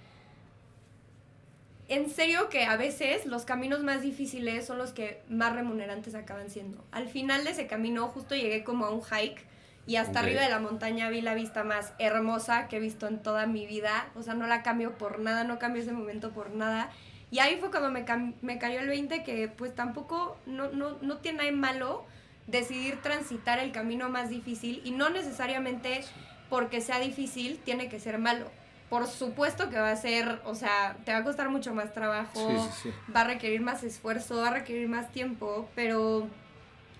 [1.88, 6.50] en serio que a veces los caminos más difíciles son los que más remunerantes acaban
[6.50, 6.84] siendo.
[6.92, 9.46] Al final de ese camino justo llegué como a un hike
[9.88, 13.22] y hasta arriba de la montaña vi la vista más hermosa que he visto en
[13.22, 14.10] toda mi vida.
[14.16, 16.90] O sea, no la cambio por nada, no cambio ese momento por nada.
[17.30, 18.04] Y ahí fue cuando me,
[18.42, 22.06] me cayó el 20 que pues tampoco, no, no, no tiene nada de malo
[22.48, 26.02] decidir transitar el camino más difícil y no necesariamente
[26.50, 28.50] porque sea difícil tiene que ser malo.
[28.90, 32.48] Por supuesto que va a ser, o sea, te va a costar mucho más trabajo,
[32.50, 33.12] Sí, sí, sí.
[33.14, 36.28] va a requerir más esfuerzo, va a requerir más tiempo, pero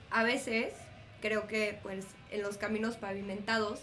[0.10, 0.74] a veces
[1.22, 3.82] creo que pues en los caminos pavimentados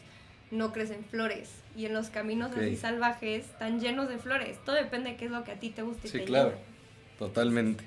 [0.51, 4.59] no crecen flores y en los caminos así salvajes están llenos de flores.
[4.65, 6.09] Todo depende de qué es lo que a ti te guste.
[6.09, 6.53] y Sí, te claro.
[7.19, 7.85] Totalmente.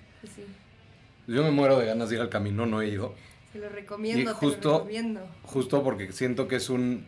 [1.27, 3.13] Yo me muero de ganas de ir al camino, no he ido.
[3.51, 5.27] Te lo recomiendo, Y te justo- lo recomiendo.
[5.43, 7.05] Justo porque siento que es un,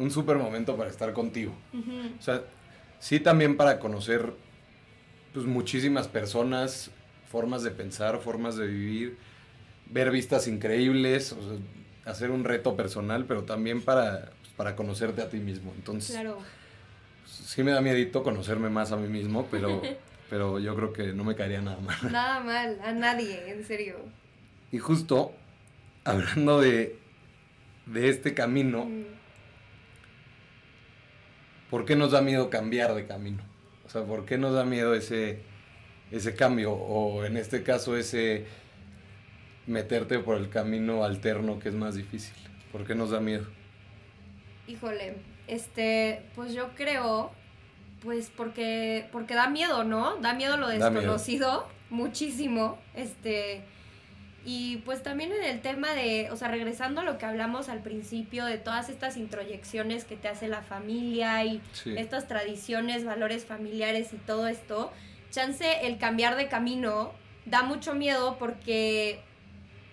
[0.00, 1.52] un súper momento para estar contigo.
[2.18, 2.42] O sea,
[2.98, 4.32] sí también para conocer
[5.34, 6.90] pues, muchísimas personas,
[7.30, 9.16] formas de pensar, formas de vivir,
[9.90, 11.58] ver vistas increíbles, o sea,
[12.12, 15.72] hacer un reto personal, pero también para, pues, para conocerte a ti mismo.
[15.76, 16.38] Entonces, Claro.
[17.26, 19.82] sí me da miedito conocerme más a mí mismo, pero,
[20.30, 21.98] pero yo creo que no me caería nada mal.
[22.10, 23.96] Nada mal, a nadie, en serio.
[24.72, 25.32] Y justo,
[26.04, 26.96] hablando de,
[27.86, 29.19] de este camino, Mm.
[31.70, 33.42] ¿Por qué nos da miedo cambiar de camino?
[33.86, 35.40] O sea, ¿por qué nos da miedo ese,
[36.10, 36.72] ese cambio?
[36.72, 38.44] O en este caso, ese
[39.66, 42.34] meterte por el camino alterno que es más difícil.
[42.72, 43.46] ¿Por qué nos da miedo?
[44.66, 47.32] Híjole, este, pues yo creo,
[48.02, 50.16] pues porque, porque da miedo, ¿no?
[50.16, 50.90] Da miedo lo miedo.
[50.90, 53.64] desconocido, muchísimo, este,
[54.44, 57.80] y pues también en el tema de, o sea, regresando a lo que hablamos al
[57.80, 61.94] principio, de todas estas introyecciones que te hace la familia y Sí.
[61.96, 64.92] estas tradiciones, valores familiares y todo esto,
[65.30, 67.12] chance el cambiar de camino
[67.44, 69.20] da mucho miedo porque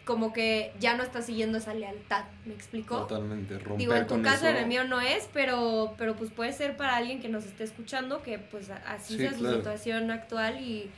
[0.05, 2.99] como que ya no estás siguiendo esa lealtad, ¿me explico?
[2.99, 3.55] Totalmente.
[3.59, 6.77] Romper Digo, en tu caso, en el mío no es, pero, pero pues puede ser
[6.77, 9.57] para alguien que nos esté escuchando que pues así Sí, sea su claro.
[9.57, 10.89] situación actual y,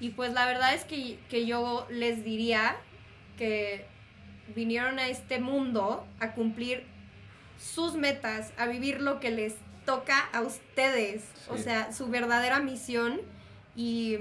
[0.00, 2.76] y pues la verdad es que, que yo les diría
[3.36, 3.86] que
[4.54, 6.84] vinieron a este mundo a cumplir
[7.58, 13.20] sus metas, a vivir lo que les toca a ustedes, o sea, su verdadera misión
[13.74, 14.18] y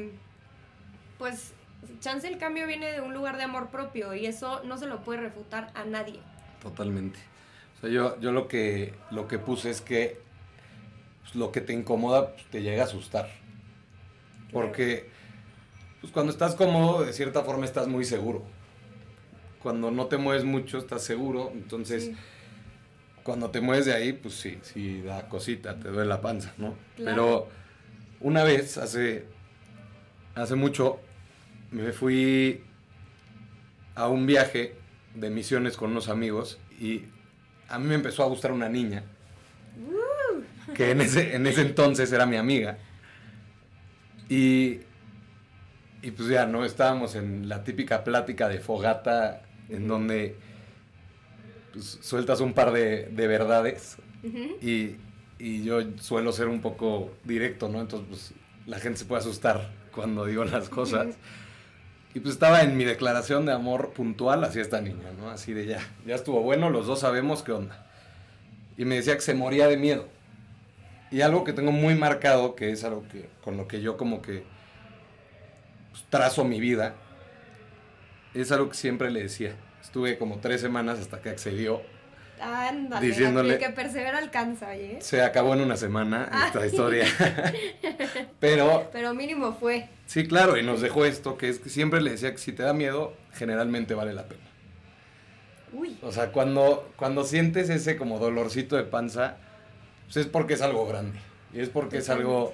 [1.17, 1.53] pues
[1.99, 5.01] chance el cambio viene de un lugar de amor propio y eso no se lo
[5.01, 6.19] puede refutar a nadie.
[6.61, 7.19] Totalmente.
[7.77, 10.19] O sea, yo, yo lo que lo que puse es que
[11.21, 13.29] pues, lo que te incomoda pues, te llega a asustar.
[14.51, 15.09] Porque
[16.07, 18.43] pues, cuando estás cómodo, de cierta forma estás muy seguro.
[19.61, 21.51] Cuando no te mueves mucho, estás seguro.
[21.53, 22.15] Entonces, Sí.
[23.23, 26.75] cuando te mueves de ahí, pues sí, sí da cosita, te duele la panza, ¿no?
[26.95, 27.11] Claro.
[27.15, 27.47] Pero
[28.21, 29.25] una vez, hace,
[30.35, 30.99] hace mucho,
[31.71, 32.63] me fui
[33.95, 34.75] a un viaje
[35.15, 37.03] de misiones con unos amigos y
[37.67, 39.03] a mí me empezó a gustar una niña
[40.73, 42.77] que en ese, en ese entonces era mi amiga.
[44.29, 44.79] Y,
[46.01, 46.65] y pues ya, ¿no?
[46.65, 50.35] Estábamos en la típica plática de fogata en donde
[51.73, 54.57] pues, sueltas un par de, de verdades Ujú.
[54.61, 54.95] y,
[55.39, 57.81] y yo suelo ser un poco directo, ¿no?
[57.81, 58.33] Entonces, pues
[58.65, 61.17] la gente se puede asustar cuando digo las cosas.
[62.13, 65.29] Y pues estaba en mi declaración de amor puntual hacia esta niña, ¿no?
[65.29, 67.85] Así de ya, ya estuvo bueno, los dos sabemos qué onda.
[68.77, 70.07] Y me decía que se moría de miedo.
[71.11, 74.21] Y algo que tengo muy marcado, que es algo que con lo que yo como
[74.21, 74.43] que
[75.97, 76.93] pues, trazo mi vida,
[78.33, 79.55] es algo que siempre le decía.
[79.81, 81.81] Estuve como tres semanas hasta que accedió.
[82.39, 84.97] Ándale, Diciéndole- el que persevera alcanza, oye.
[85.01, 86.43] Se acabó en una semana Ah.
[86.47, 87.05] esta historia.
[88.39, 89.89] Pero Pero mínimo fue.
[90.05, 92.61] sí, claro, y nos dejó esto, que es que siempre le decía que si te
[92.63, 94.41] da miedo, generalmente vale la pena.
[95.73, 95.97] Uy.
[96.03, 99.37] O sea, cuando, cuando sientes ese como dolorcito de panza,
[100.05, 101.19] pues es porque es algo grande.
[101.53, 102.53] Y es porque es algo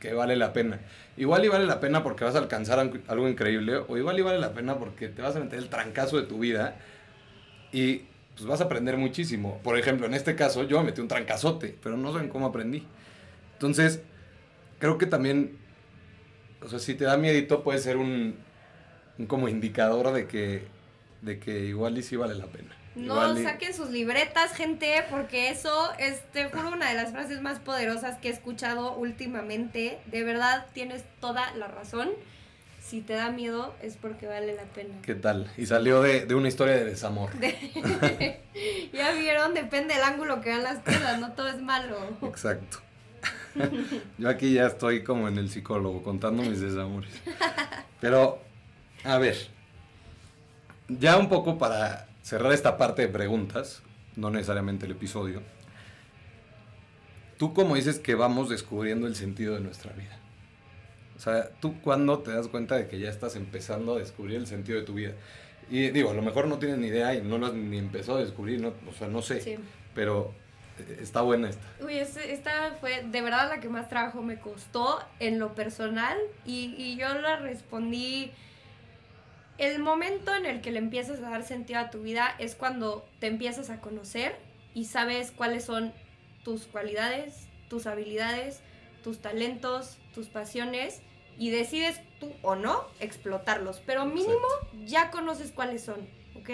[0.00, 0.80] que vale la pena.
[1.18, 4.38] Igual y vale la pena porque vas a alcanzar algo- increíble, o igual y vale
[4.38, 6.78] la pena porque te vas a meter el trancazo de tu vida
[7.72, 8.04] y
[8.34, 9.60] pues vas a aprender muchísimo.
[9.64, 12.86] Por ejemplo, en este caso yo me metí un trancazote, pero no saben cómo aprendí.
[13.54, 14.02] Entonces,
[14.80, 15.58] creo que también,
[16.62, 18.36] o sea, si te da miedito puede ser un,
[19.18, 20.62] un como indicador de que
[21.22, 22.70] de que igual y sí vale la pena.
[22.98, 27.58] No saquen sus libretas, gente, porque eso es, te juro, una de las frases más
[27.60, 29.98] poderosas que he escuchado últimamente.
[30.06, 32.10] De verdad, tienes toda la razón.
[32.82, 34.94] Si te da miedo, es porque vale la pena.
[35.02, 35.50] ¿Qué tal?
[35.58, 37.32] Y salió de, de una historia de desamor.
[37.34, 38.40] De-
[38.92, 41.96] ya vieron, depende del ángulo que vean las cosas, no todo es malo.
[42.22, 42.78] Exacto.
[44.18, 47.10] Yo aquí ya estoy como en el psicólogo contando mis desamores.
[48.00, 48.40] Pero,
[49.04, 49.36] a ver,
[50.88, 53.82] ya un poco para cerrar esta parte de preguntas,
[54.16, 55.40] no necesariamente el episodio.
[57.38, 60.18] Tú como dices que vamos descubriendo el sentido de nuestra vida.
[61.16, 64.46] O sea, ¿tú cuándo te das cuenta de que ya estás empezando a descubrir el
[64.46, 65.12] sentido de tu vida?
[65.70, 68.18] Y digo, a lo mejor no tienes ni idea y no lo has ni empezado
[68.18, 69.56] a descubrir, no, o sea, no sé, Sí.
[69.94, 70.32] pero
[70.78, 71.64] eh, está buena esta.
[71.84, 76.74] Uy, esta fue de verdad la que más trabajo me costó en lo personal y,
[76.76, 78.32] y yo la respondí.
[79.58, 83.04] El momento en el que le empiezas a dar sentido a tu vida es cuando
[83.18, 84.36] te empiezas a conocer
[84.72, 85.92] y sabes cuáles son
[86.44, 88.60] tus cualidades, tus habilidades,
[89.02, 91.02] tus talentos, tus pasiones
[91.36, 93.82] y decides tú o no explotarlos.
[93.84, 94.46] Pero mínimo
[94.86, 96.50] ya conoces cuáles son, ¿ok?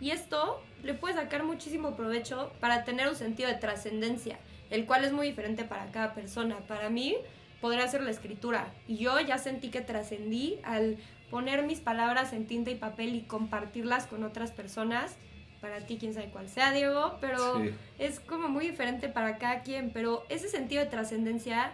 [0.00, 4.38] Y esto le puedes sacar muchísimo provecho para tener un sentido de trascendencia,
[4.70, 6.58] el cual es muy diferente para cada persona.
[6.68, 7.16] Para mí
[7.60, 8.72] podría ser la escritura.
[8.86, 10.98] Y yo ya sentí que trascendí al
[11.30, 15.16] poner mis palabras en tinta y papel y compartirlas con otras personas.
[15.60, 17.70] Para ti, quién sabe cuál sea, Diego, pero Sí.
[17.98, 19.90] es como muy diferente para cada quien.
[19.92, 21.72] Pero ese sentido de trascendencia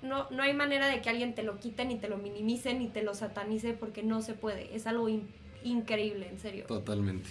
[0.00, 2.88] no, no hay manera de que alguien te lo quite, ni te lo minimice, ni
[2.88, 4.74] te lo satanice, porque no se puede.
[4.74, 5.28] Es algo in-
[5.64, 6.64] increíble, en serio.
[6.66, 7.28] Totalmente.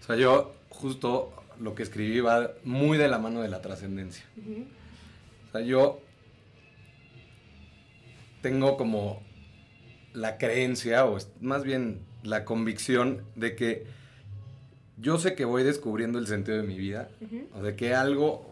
[0.00, 4.24] O sea, yo justo lo que escribí va muy de la mano de la trascendencia.
[5.48, 6.00] O sea, yo
[8.42, 9.22] tengo como
[10.14, 13.86] la creencia, o más bien la convicción de que
[14.96, 17.10] yo sé que voy descubriendo el sentido de mi vida,
[17.54, 18.46] o de que algo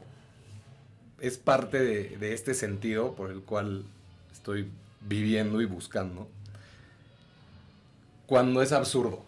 [1.20, 3.84] es parte de, de este sentido por el cual
[4.32, 4.68] estoy
[5.08, 6.28] viviendo y buscando,
[8.26, 9.24] cuando es absurdo.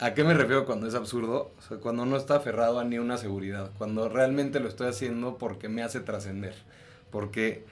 [0.00, 1.52] ¿A qué me refiero cuando es absurdo?
[1.58, 5.38] O sea, cuando no está aferrado a ni una seguridad, cuando realmente lo estoy haciendo
[5.38, 6.54] porque me hace trascender,
[7.10, 7.64] porque,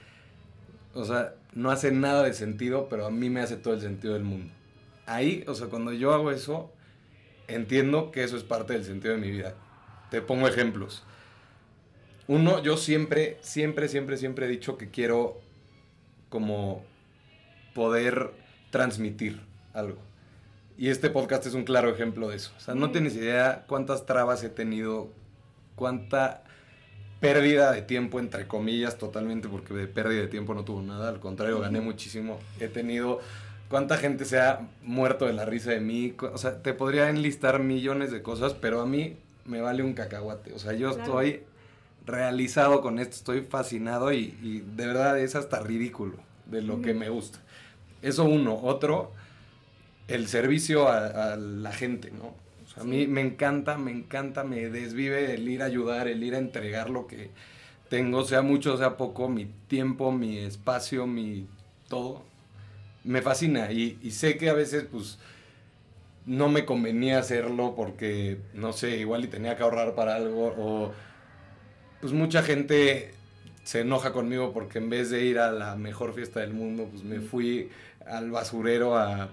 [0.93, 4.13] o sea, no hace nada de sentido, pero a mí me hace todo el sentido
[4.13, 4.51] del mundo.
[5.05, 6.71] Ahí, o sea, cuando yo hago eso,
[7.47, 9.55] entiendo que eso es parte del sentido de mi vida.
[10.09, 11.03] Te pongo ejemplos.
[12.27, 15.41] Uno, yo siempre, siempre, siempre, siempre he dicho que quiero
[16.29, 16.83] como
[17.73, 18.31] poder
[18.71, 19.41] transmitir
[19.73, 19.99] algo.
[20.77, 22.51] Y este podcast es un claro ejemplo de eso.
[22.57, 25.09] O sea, no tienes idea cuántas trabas he tenido,
[25.75, 26.42] cuánta
[27.23, 31.19] pérdida de tiempo, entre comillas, totalmente, porque de pérdida de tiempo no tuvo nada, al
[31.21, 32.37] contrario, gané muchísimo.
[32.59, 33.21] He tenido,
[33.69, 37.59] cuánta gente se ha muerto de la risa de mí, o sea, te podría enlistar
[37.59, 40.51] millones de cosas, pero a mí me vale un cacahuate.
[40.53, 41.03] O sea, yo Claro.
[41.21, 41.43] estoy
[42.05, 46.93] realizado con esto, estoy fascinado y, y de verdad es hasta ridículo de lo que
[46.93, 47.39] me gusta.
[48.01, 48.59] Eso uno.
[48.61, 49.13] Otro,
[50.09, 52.35] el servicio a, a la gente, ¿no?
[52.73, 56.23] O sea, a mí me encanta, me encanta, me desvive el ir a ayudar, el
[56.23, 57.29] ir a entregar lo que
[57.89, 61.47] tengo, sea mucho, sea poco, mi tiempo, mi espacio, mi
[61.87, 62.23] todo.
[63.03, 65.19] Me fascina y, y sé que a veces, pues,
[66.25, 70.93] no me convenía hacerlo porque, no sé, igual y tenía que ahorrar para algo o,
[72.01, 73.13] pues, mucha gente
[73.63, 77.03] se enoja conmigo porque en vez de ir a la mejor fiesta del mundo, pues
[77.03, 77.69] me fui
[78.05, 79.29] al basurero a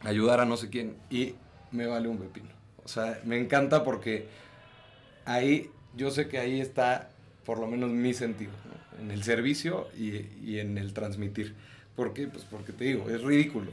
[0.00, 1.34] ayudar a no sé quién y
[1.72, 2.48] me vale un pepino.
[2.84, 4.26] O sea, me encanta porque
[5.24, 7.10] ahí, yo sé que ahí está
[7.44, 9.02] por lo menos mi sentido, ¿no?
[9.02, 11.54] en el servicio y, y en el transmitir.
[11.96, 12.26] ¿Por qué?
[12.28, 13.70] Pues porque te digo, es ridículo.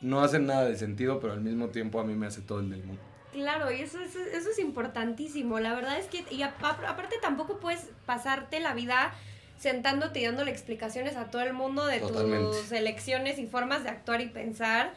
[0.00, 2.70] No hace nada de sentido, pero al mismo tiempo a mí me hace todo el
[2.70, 3.00] del mundo.
[3.32, 5.58] Claro, y eso, es- eso es importantísimo.
[5.60, 9.12] La verdad es que, y a- aparte tampoco puedes pasarte la vida
[9.58, 12.56] sentándote y dándole explicaciones a todo el mundo de Totalmente.
[12.58, 14.92] tus elecciones y formas de actuar y pensar.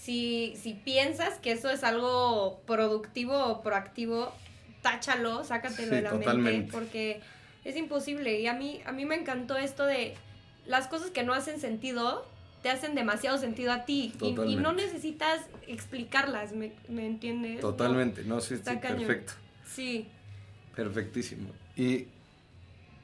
[0.00, 4.32] Si, si piensas que eso es algo productivo o proactivo,
[4.82, 6.52] táchalo, sácatelo Sí, de la totalmente.
[6.52, 7.20] mente, porque
[7.64, 8.40] es imposible.
[8.40, 10.14] Y a mí, a mí me encantó esto de
[10.66, 12.24] las cosas que no hacen sentido,
[12.62, 14.12] te hacen demasiado sentido a ti.
[14.20, 17.60] Y, y no necesitas explicarlas, ¿me, me entiendes?
[17.60, 18.98] Totalmente, no, sí, Está sí, cañón.
[18.98, 19.32] perfecto.
[19.66, 20.08] Sí,
[20.74, 21.50] Perfectísimo.
[21.76, 22.06] Y,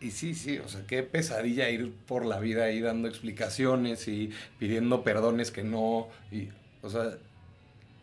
[0.01, 4.30] y sí, sí, o sea, qué pesadilla ir por la vida ahí dando explicaciones y
[4.59, 6.09] pidiendo perdones que no.
[6.30, 6.49] Y,
[6.85, 7.16] o sea,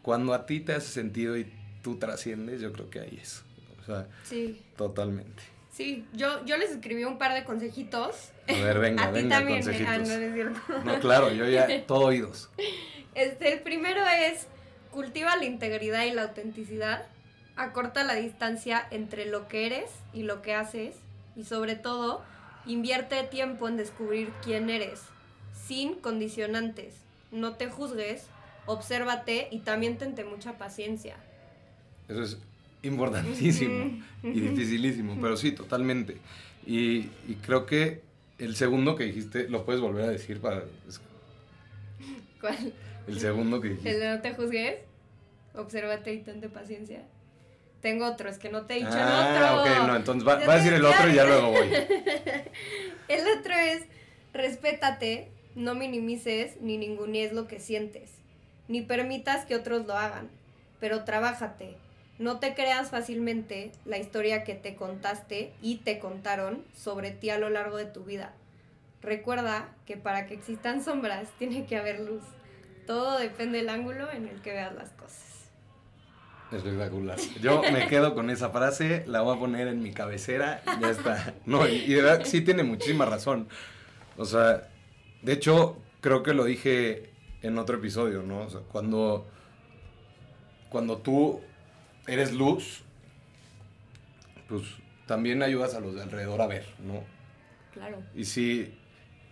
[0.01, 1.51] cuando a ti te hace sentido y
[1.83, 3.43] tú trasciendes, yo creo que ahí es.
[3.81, 5.43] O sea, sí, totalmente.
[5.71, 6.05] sí.
[6.13, 8.29] Yo, yo les escribí un par de consejitos.
[8.47, 9.59] A ver, venga, a ti venga, también.
[9.59, 10.07] Ah, consejitos.
[10.07, 10.59] no, no es cierto.
[10.83, 12.49] No, claro, yo ya todo oídos.
[13.13, 14.47] Este, el primero es,
[14.91, 17.05] Cultiva la integridad y la autenticidad.
[17.55, 20.95] Acorta la distancia entre lo que eres y lo que haces.
[21.37, 22.21] Y sobre todo,
[22.65, 25.01] invierte tiempo en descubrir quién eres,
[25.65, 26.95] sin condicionantes.
[27.31, 28.25] No te juzgues,
[28.65, 31.15] obsérvate y también tente mucha paciencia.
[32.07, 32.37] Eso es
[32.83, 36.17] importantísimo y dificilísimo, pero sí, totalmente.
[36.65, 38.01] Y, y, creo que
[38.37, 40.63] el segundo que dijiste, lo puedes volver a decir para...
[42.39, 42.73] ¿Cuál?
[43.07, 43.89] El segundo que dijiste.
[43.91, 44.79] El de no te juzgues,
[45.55, 47.03] obsérvate y tente paciencia.
[47.81, 49.81] Tengo otro, es que no te he dicho ah, el otro.
[49.81, 51.67] ok, no, entonces va, va a decir el otro y ya luego voy.
[53.07, 53.83] el otro es,
[54.33, 58.11] respétate, no minimices ni ningunees lo que sientes,
[58.71, 60.29] ni permitas que otros lo hagan,
[60.79, 61.75] pero trabájate.
[62.19, 67.37] No te creas fácilmente la historia que te contaste y te contaron sobre ti a
[67.37, 68.33] lo largo de tu vida.
[69.01, 72.23] Recuerda que para que existan sombras tiene que haber luz.
[72.87, 75.49] Todo depende del ángulo en el que veas las cosas.
[76.51, 77.17] Espectacular.
[77.41, 80.89] Yo me quedo con esa frase, la voy a poner en mi cabecera y ya
[80.89, 81.33] está.
[81.45, 83.47] No, y, de verdad sí tiene muchísima razón.
[84.17, 84.69] O sea,
[85.21, 87.10] de hecho, creo que lo dije
[87.41, 88.41] en otro episodio, ¿no?
[88.41, 89.27] O sea, cuando,
[90.69, 91.41] cuando tú
[92.07, 92.83] eres luz,
[94.47, 94.63] pues
[95.05, 97.03] también ayudas a los de alrededor a ver, ¿no?
[97.73, 98.01] Claro.
[98.15, 98.77] Y si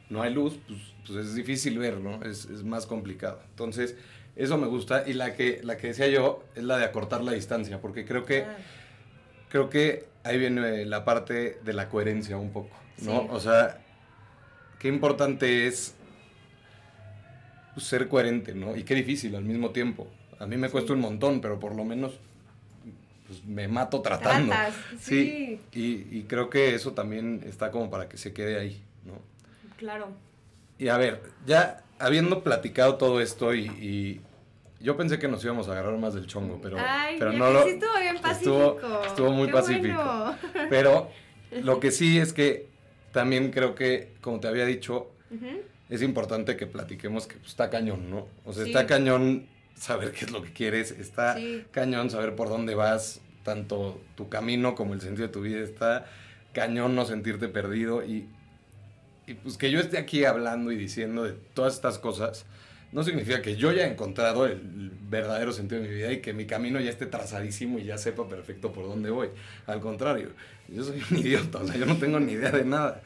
[0.10, 2.24] no hay luz, pues, pues es difícil ver, ¿no?
[2.24, 3.42] Es, es más complicado.
[3.50, 3.96] Entonces,
[4.36, 5.08] eso me gusta.
[5.08, 8.26] Y la que, la que decía yo es la de acortar la distancia, porque creo
[8.26, 8.58] que, Ah,
[9.50, 13.26] creo que ahí viene la parte de la coherencia un poco, ¿no?
[13.32, 13.82] O sea,
[14.80, 15.96] qué importante es
[17.74, 18.76] pues, ser coherente, ¿no?
[18.76, 20.08] Y qué difícil al mismo tiempo.
[20.40, 22.14] A mí me cuesta un montón, pero por lo menos
[23.28, 24.52] pues, me mato tratando.
[24.54, 25.60] Tratas, sí.
[25.74, 29.14] Y, y creo que eso también está como para que se quede ahí, ¿no?
[29.78, 30.08] Claro.
[30.78, 34.22] Y a ver, ya habiendo platicado todo esto y, y
[34.80, 37.64] yo pensé que nos íbamos a agarrar más del chongo, pero, Ay, pero no lo...
[37.64, 38.80] sí estuvo bien pacífico.
[38.80, 40.04] Estuvo, estuvo muy Qué pacífico.
[40.04, 40.38] bueno.
[40.70, 41.12] Pero
[41.64, 42.68] lo que sí es que
[43.12, 45.12] también creo que, como te había dicho.
[45.90, 48.28] Es importante que platiquemos que pues, está cañón, ¿no?
[48.46, 48.70] O sea, Sí.
[48.72, 51.64] está cañón saber qué es lo que quieres, está Sí.
[51.72, 56.06] cañón saber por dónde vas, tanto tu camino como el sentido de tu vida, está
[56.54, 58.28] cañón no sentirte perdido y,
[59.28, 62.46] y pues que yo esté aquí hablando y diciendo de todas estas cosas,
[62.92, 66.34] no significa que yo ya he encontrado el verdadero sentido de mi vida y que
[66.34, 69.30] mi camino ya esté trazadísimo y ya sepa perfecto por dónde voy.
[69.68, 70.30] Al contrario,
[70.68, 73.04] yo soy un idiota, o sea, yo no tengo ni idea de nada.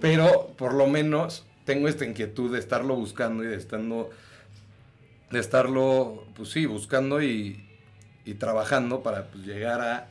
[0.00, 4.10] Pero por lo menos tengo esta inquietud de estarlo buscando y de estando
[5.30, 7.64] de estarlo, pues sí, buscando y,
[8.24, 10.08] y trabajando para pues, llegar a,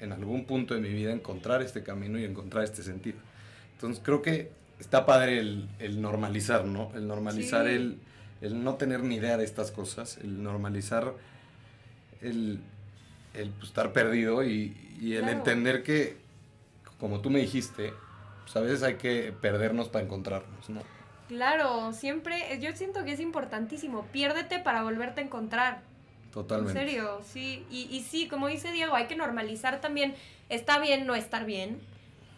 [0.00, 3.16] en algún punto de mi vida, encontrar este camino y encontrar este sentido.
[3.74, 4.50] Entonces creo que
[4.80, 6.92] está padre el, el normalizar, ¿no?
[6.94, 7.72] El normalizar Sí.
[7.72, 7.98] el,
[8.42, 11.14] el no tener ni idea de estas cosas, el normalizar
[12.20, 12.60] el,
[13.34, 15.38] el pues, estar perdido y, y el Claro.
[15.38, 16.16] entender que,
[17.00, 17.92] como tú me dijiste,
[18.48, 20.80] pues a veces hay que perdernos para encontrarnos, ¿no?
[21.28, 24.06] Claro, siempre, yo siento que es importantísimo.
[24.06, 25.82] Piérdete para volverte a encontrar.
[26.32, 26.80] Totalmente.
[26.80, 27.66] En serio, sí.
[27.70, 30.14] Y, y sí, como dice Diego, hay que normalizar también.
[30.48, 31.78] Está bien no estar bien.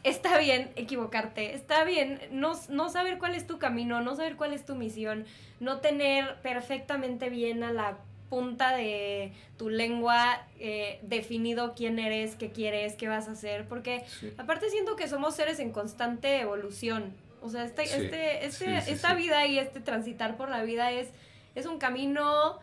[0.03, 1.55] Está bien equivocarte.
[1.55, 5.27] Está bien no, no saber cuál es tu camino, no saber cuál es tu misión,
[5.61, 7.99] no tener perfectamente bien a la
[8.31, 13.69] punta de tu lengua eh, definido quién eres, qué quieres, qué vas a hacer.
[13.69, 14.33] Porque Sí.
[14.39, 17.13] aparte siento que somos seres en constante evolución.
[17.43, 20.93] O sea, este, Sí, este, este, sí, esta vida y este transitar por la vida
[20.93, 21.09] es,
[21.55, 22.59] es un camino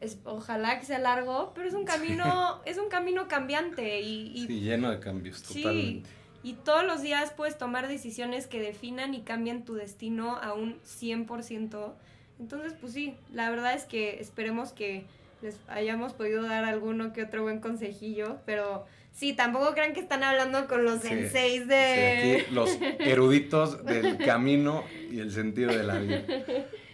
[0.00, 4.60] es, ojalá que sea largo, pero es un camino, es un camino cambiante y, y,
[4.60, 6.10] lleno de cambios, sí, totalmente.
[6.42, 10.80] y todos los días puedes tomar decisiones que definan y cambian tu destino a un
[10.82, 11.94] 100%.
[12.42, 15.04] Entonces, pues sí, la verdad es que esperemos que
[15.42, 20.24] les hayamos podido dar alguno que otro buen consejillo, pero sí, tampoco crean que están
[20.24, 22.42] hablando con los Sí, senseis sí, de...
[22.42, 26.22] aquí los eruditos del camino y el sentido de la vida.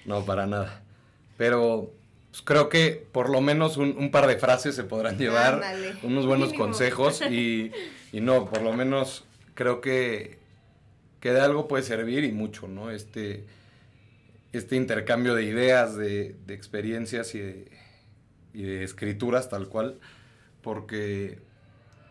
[0.04, 0.82] No, para nada.
[1.38, 1.92] Pero
[2.30, 5.94] pues, creo que por lo menos un, un par de frases se podrán llevar, Ándale,
[6.02, 6.64] unos buenos mínimo.
[6.66, 7.72] consejos y,
[8.12, 9.24] y no, por lo menos
[9.54, 10.38] creo que,
[11.20, 12.90] que de algo puede servir y mucho, ¿no?
[12.90, 13.44] Este,
[14.52, 17.72] este intercambio de ideas, de, de experiencias y de,
[18.54, 19.98] y de escrituras tal cual,
[20.62, 21.38] porque,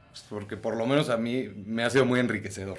[0.09, 2.77] pues, porque por lo menos a mí me ha sido muy enriquecedor,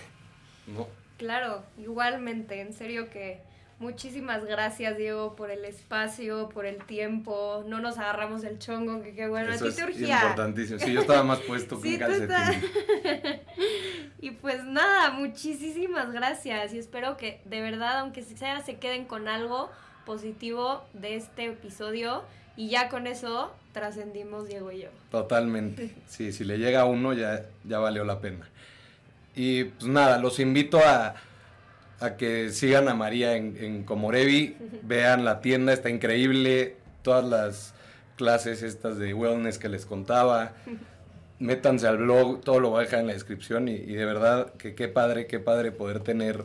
[0.66, 0.88] ¿no?
[1.18, 3.40] Claro, igualmente, en serio que
[3.78, 9.14] muchísimas gracias Diego por el espacio, por el tiempo, no nos agarramos el chongo, que
[9.14, 10.20] qué bueno, Eso a ti es te urgía.
[10.22, 10.78] importantísimo.
[10.80, 13.40] Sí, yo estaba más puesto que Sí, un calcetín.
[14.20, 19.28] y pues nada, muchísimas gracias y espero que de verdad, aunque sea, se queden con
[19.28, 19.70] algo
[20.04, 22.24] positivo de este episodio
[22.56, 24.88] y ya con eso trascendimos Diego y yo.
[25.10, 25.94] Totalmente.
[26.08, 28.48] Sí, si le llega a uno ya, ya valió la pena.
[29.36, 31.14] Y pues nada, los invito a,
[32.00, 37.74] a que sigan a María en, en Comorevi, vean la tienda, está increíble, todas las
[38.16, 40.52] clases estas de wellness que les contaba,
[41.38, 44.74] métanse al blog, todo lo voy a dejar en la descripción y, de verdad que
[44.74, 46.44] qué padre, qué padre poder tener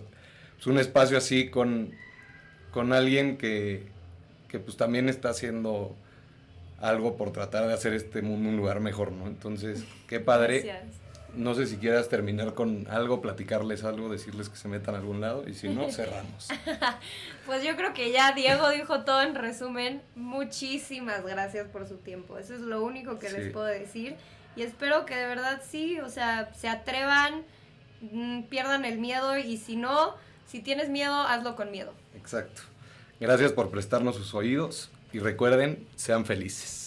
[0.56, 1.92] pues, un espacio así con,
[2.72, 3.84] con alguien que,
[4.48, 5.96] que pues también está haciendo
[6.80, 9.28] algo por tratar de hacer este mundo un lugar mejor, ¿no?
[9.28, 10.62] Entonces, qué padre.
[10.62, 11.03] Gracias.
[11.36, 15.20] No sé si quieras terminar con algo, platicarles algo, decirles que se metan a algún
[15.20, 16.50] lado y si no, cerramos.
[17.46, 20.02] Pues yo creo que ya Diego dijo todo en resumen.
[20.16, 22.38] Muchísimas gracias por su tiempo.
[22.38, 24.16] Eso es lo único que les puedo decir.
[24.56, 27.44] Y espero que de verdad sí, o sea, se atrevan,
[28.02, 30.16] mm, pierdan el miedo y si no,
[30.46, 31.94] si tienes miedo, hazlo con miedo.
[32.16, 32.62] Exacto.
[33.20, 36.83] Gracias por prestarnos sus oídos y recuerden, sean felices.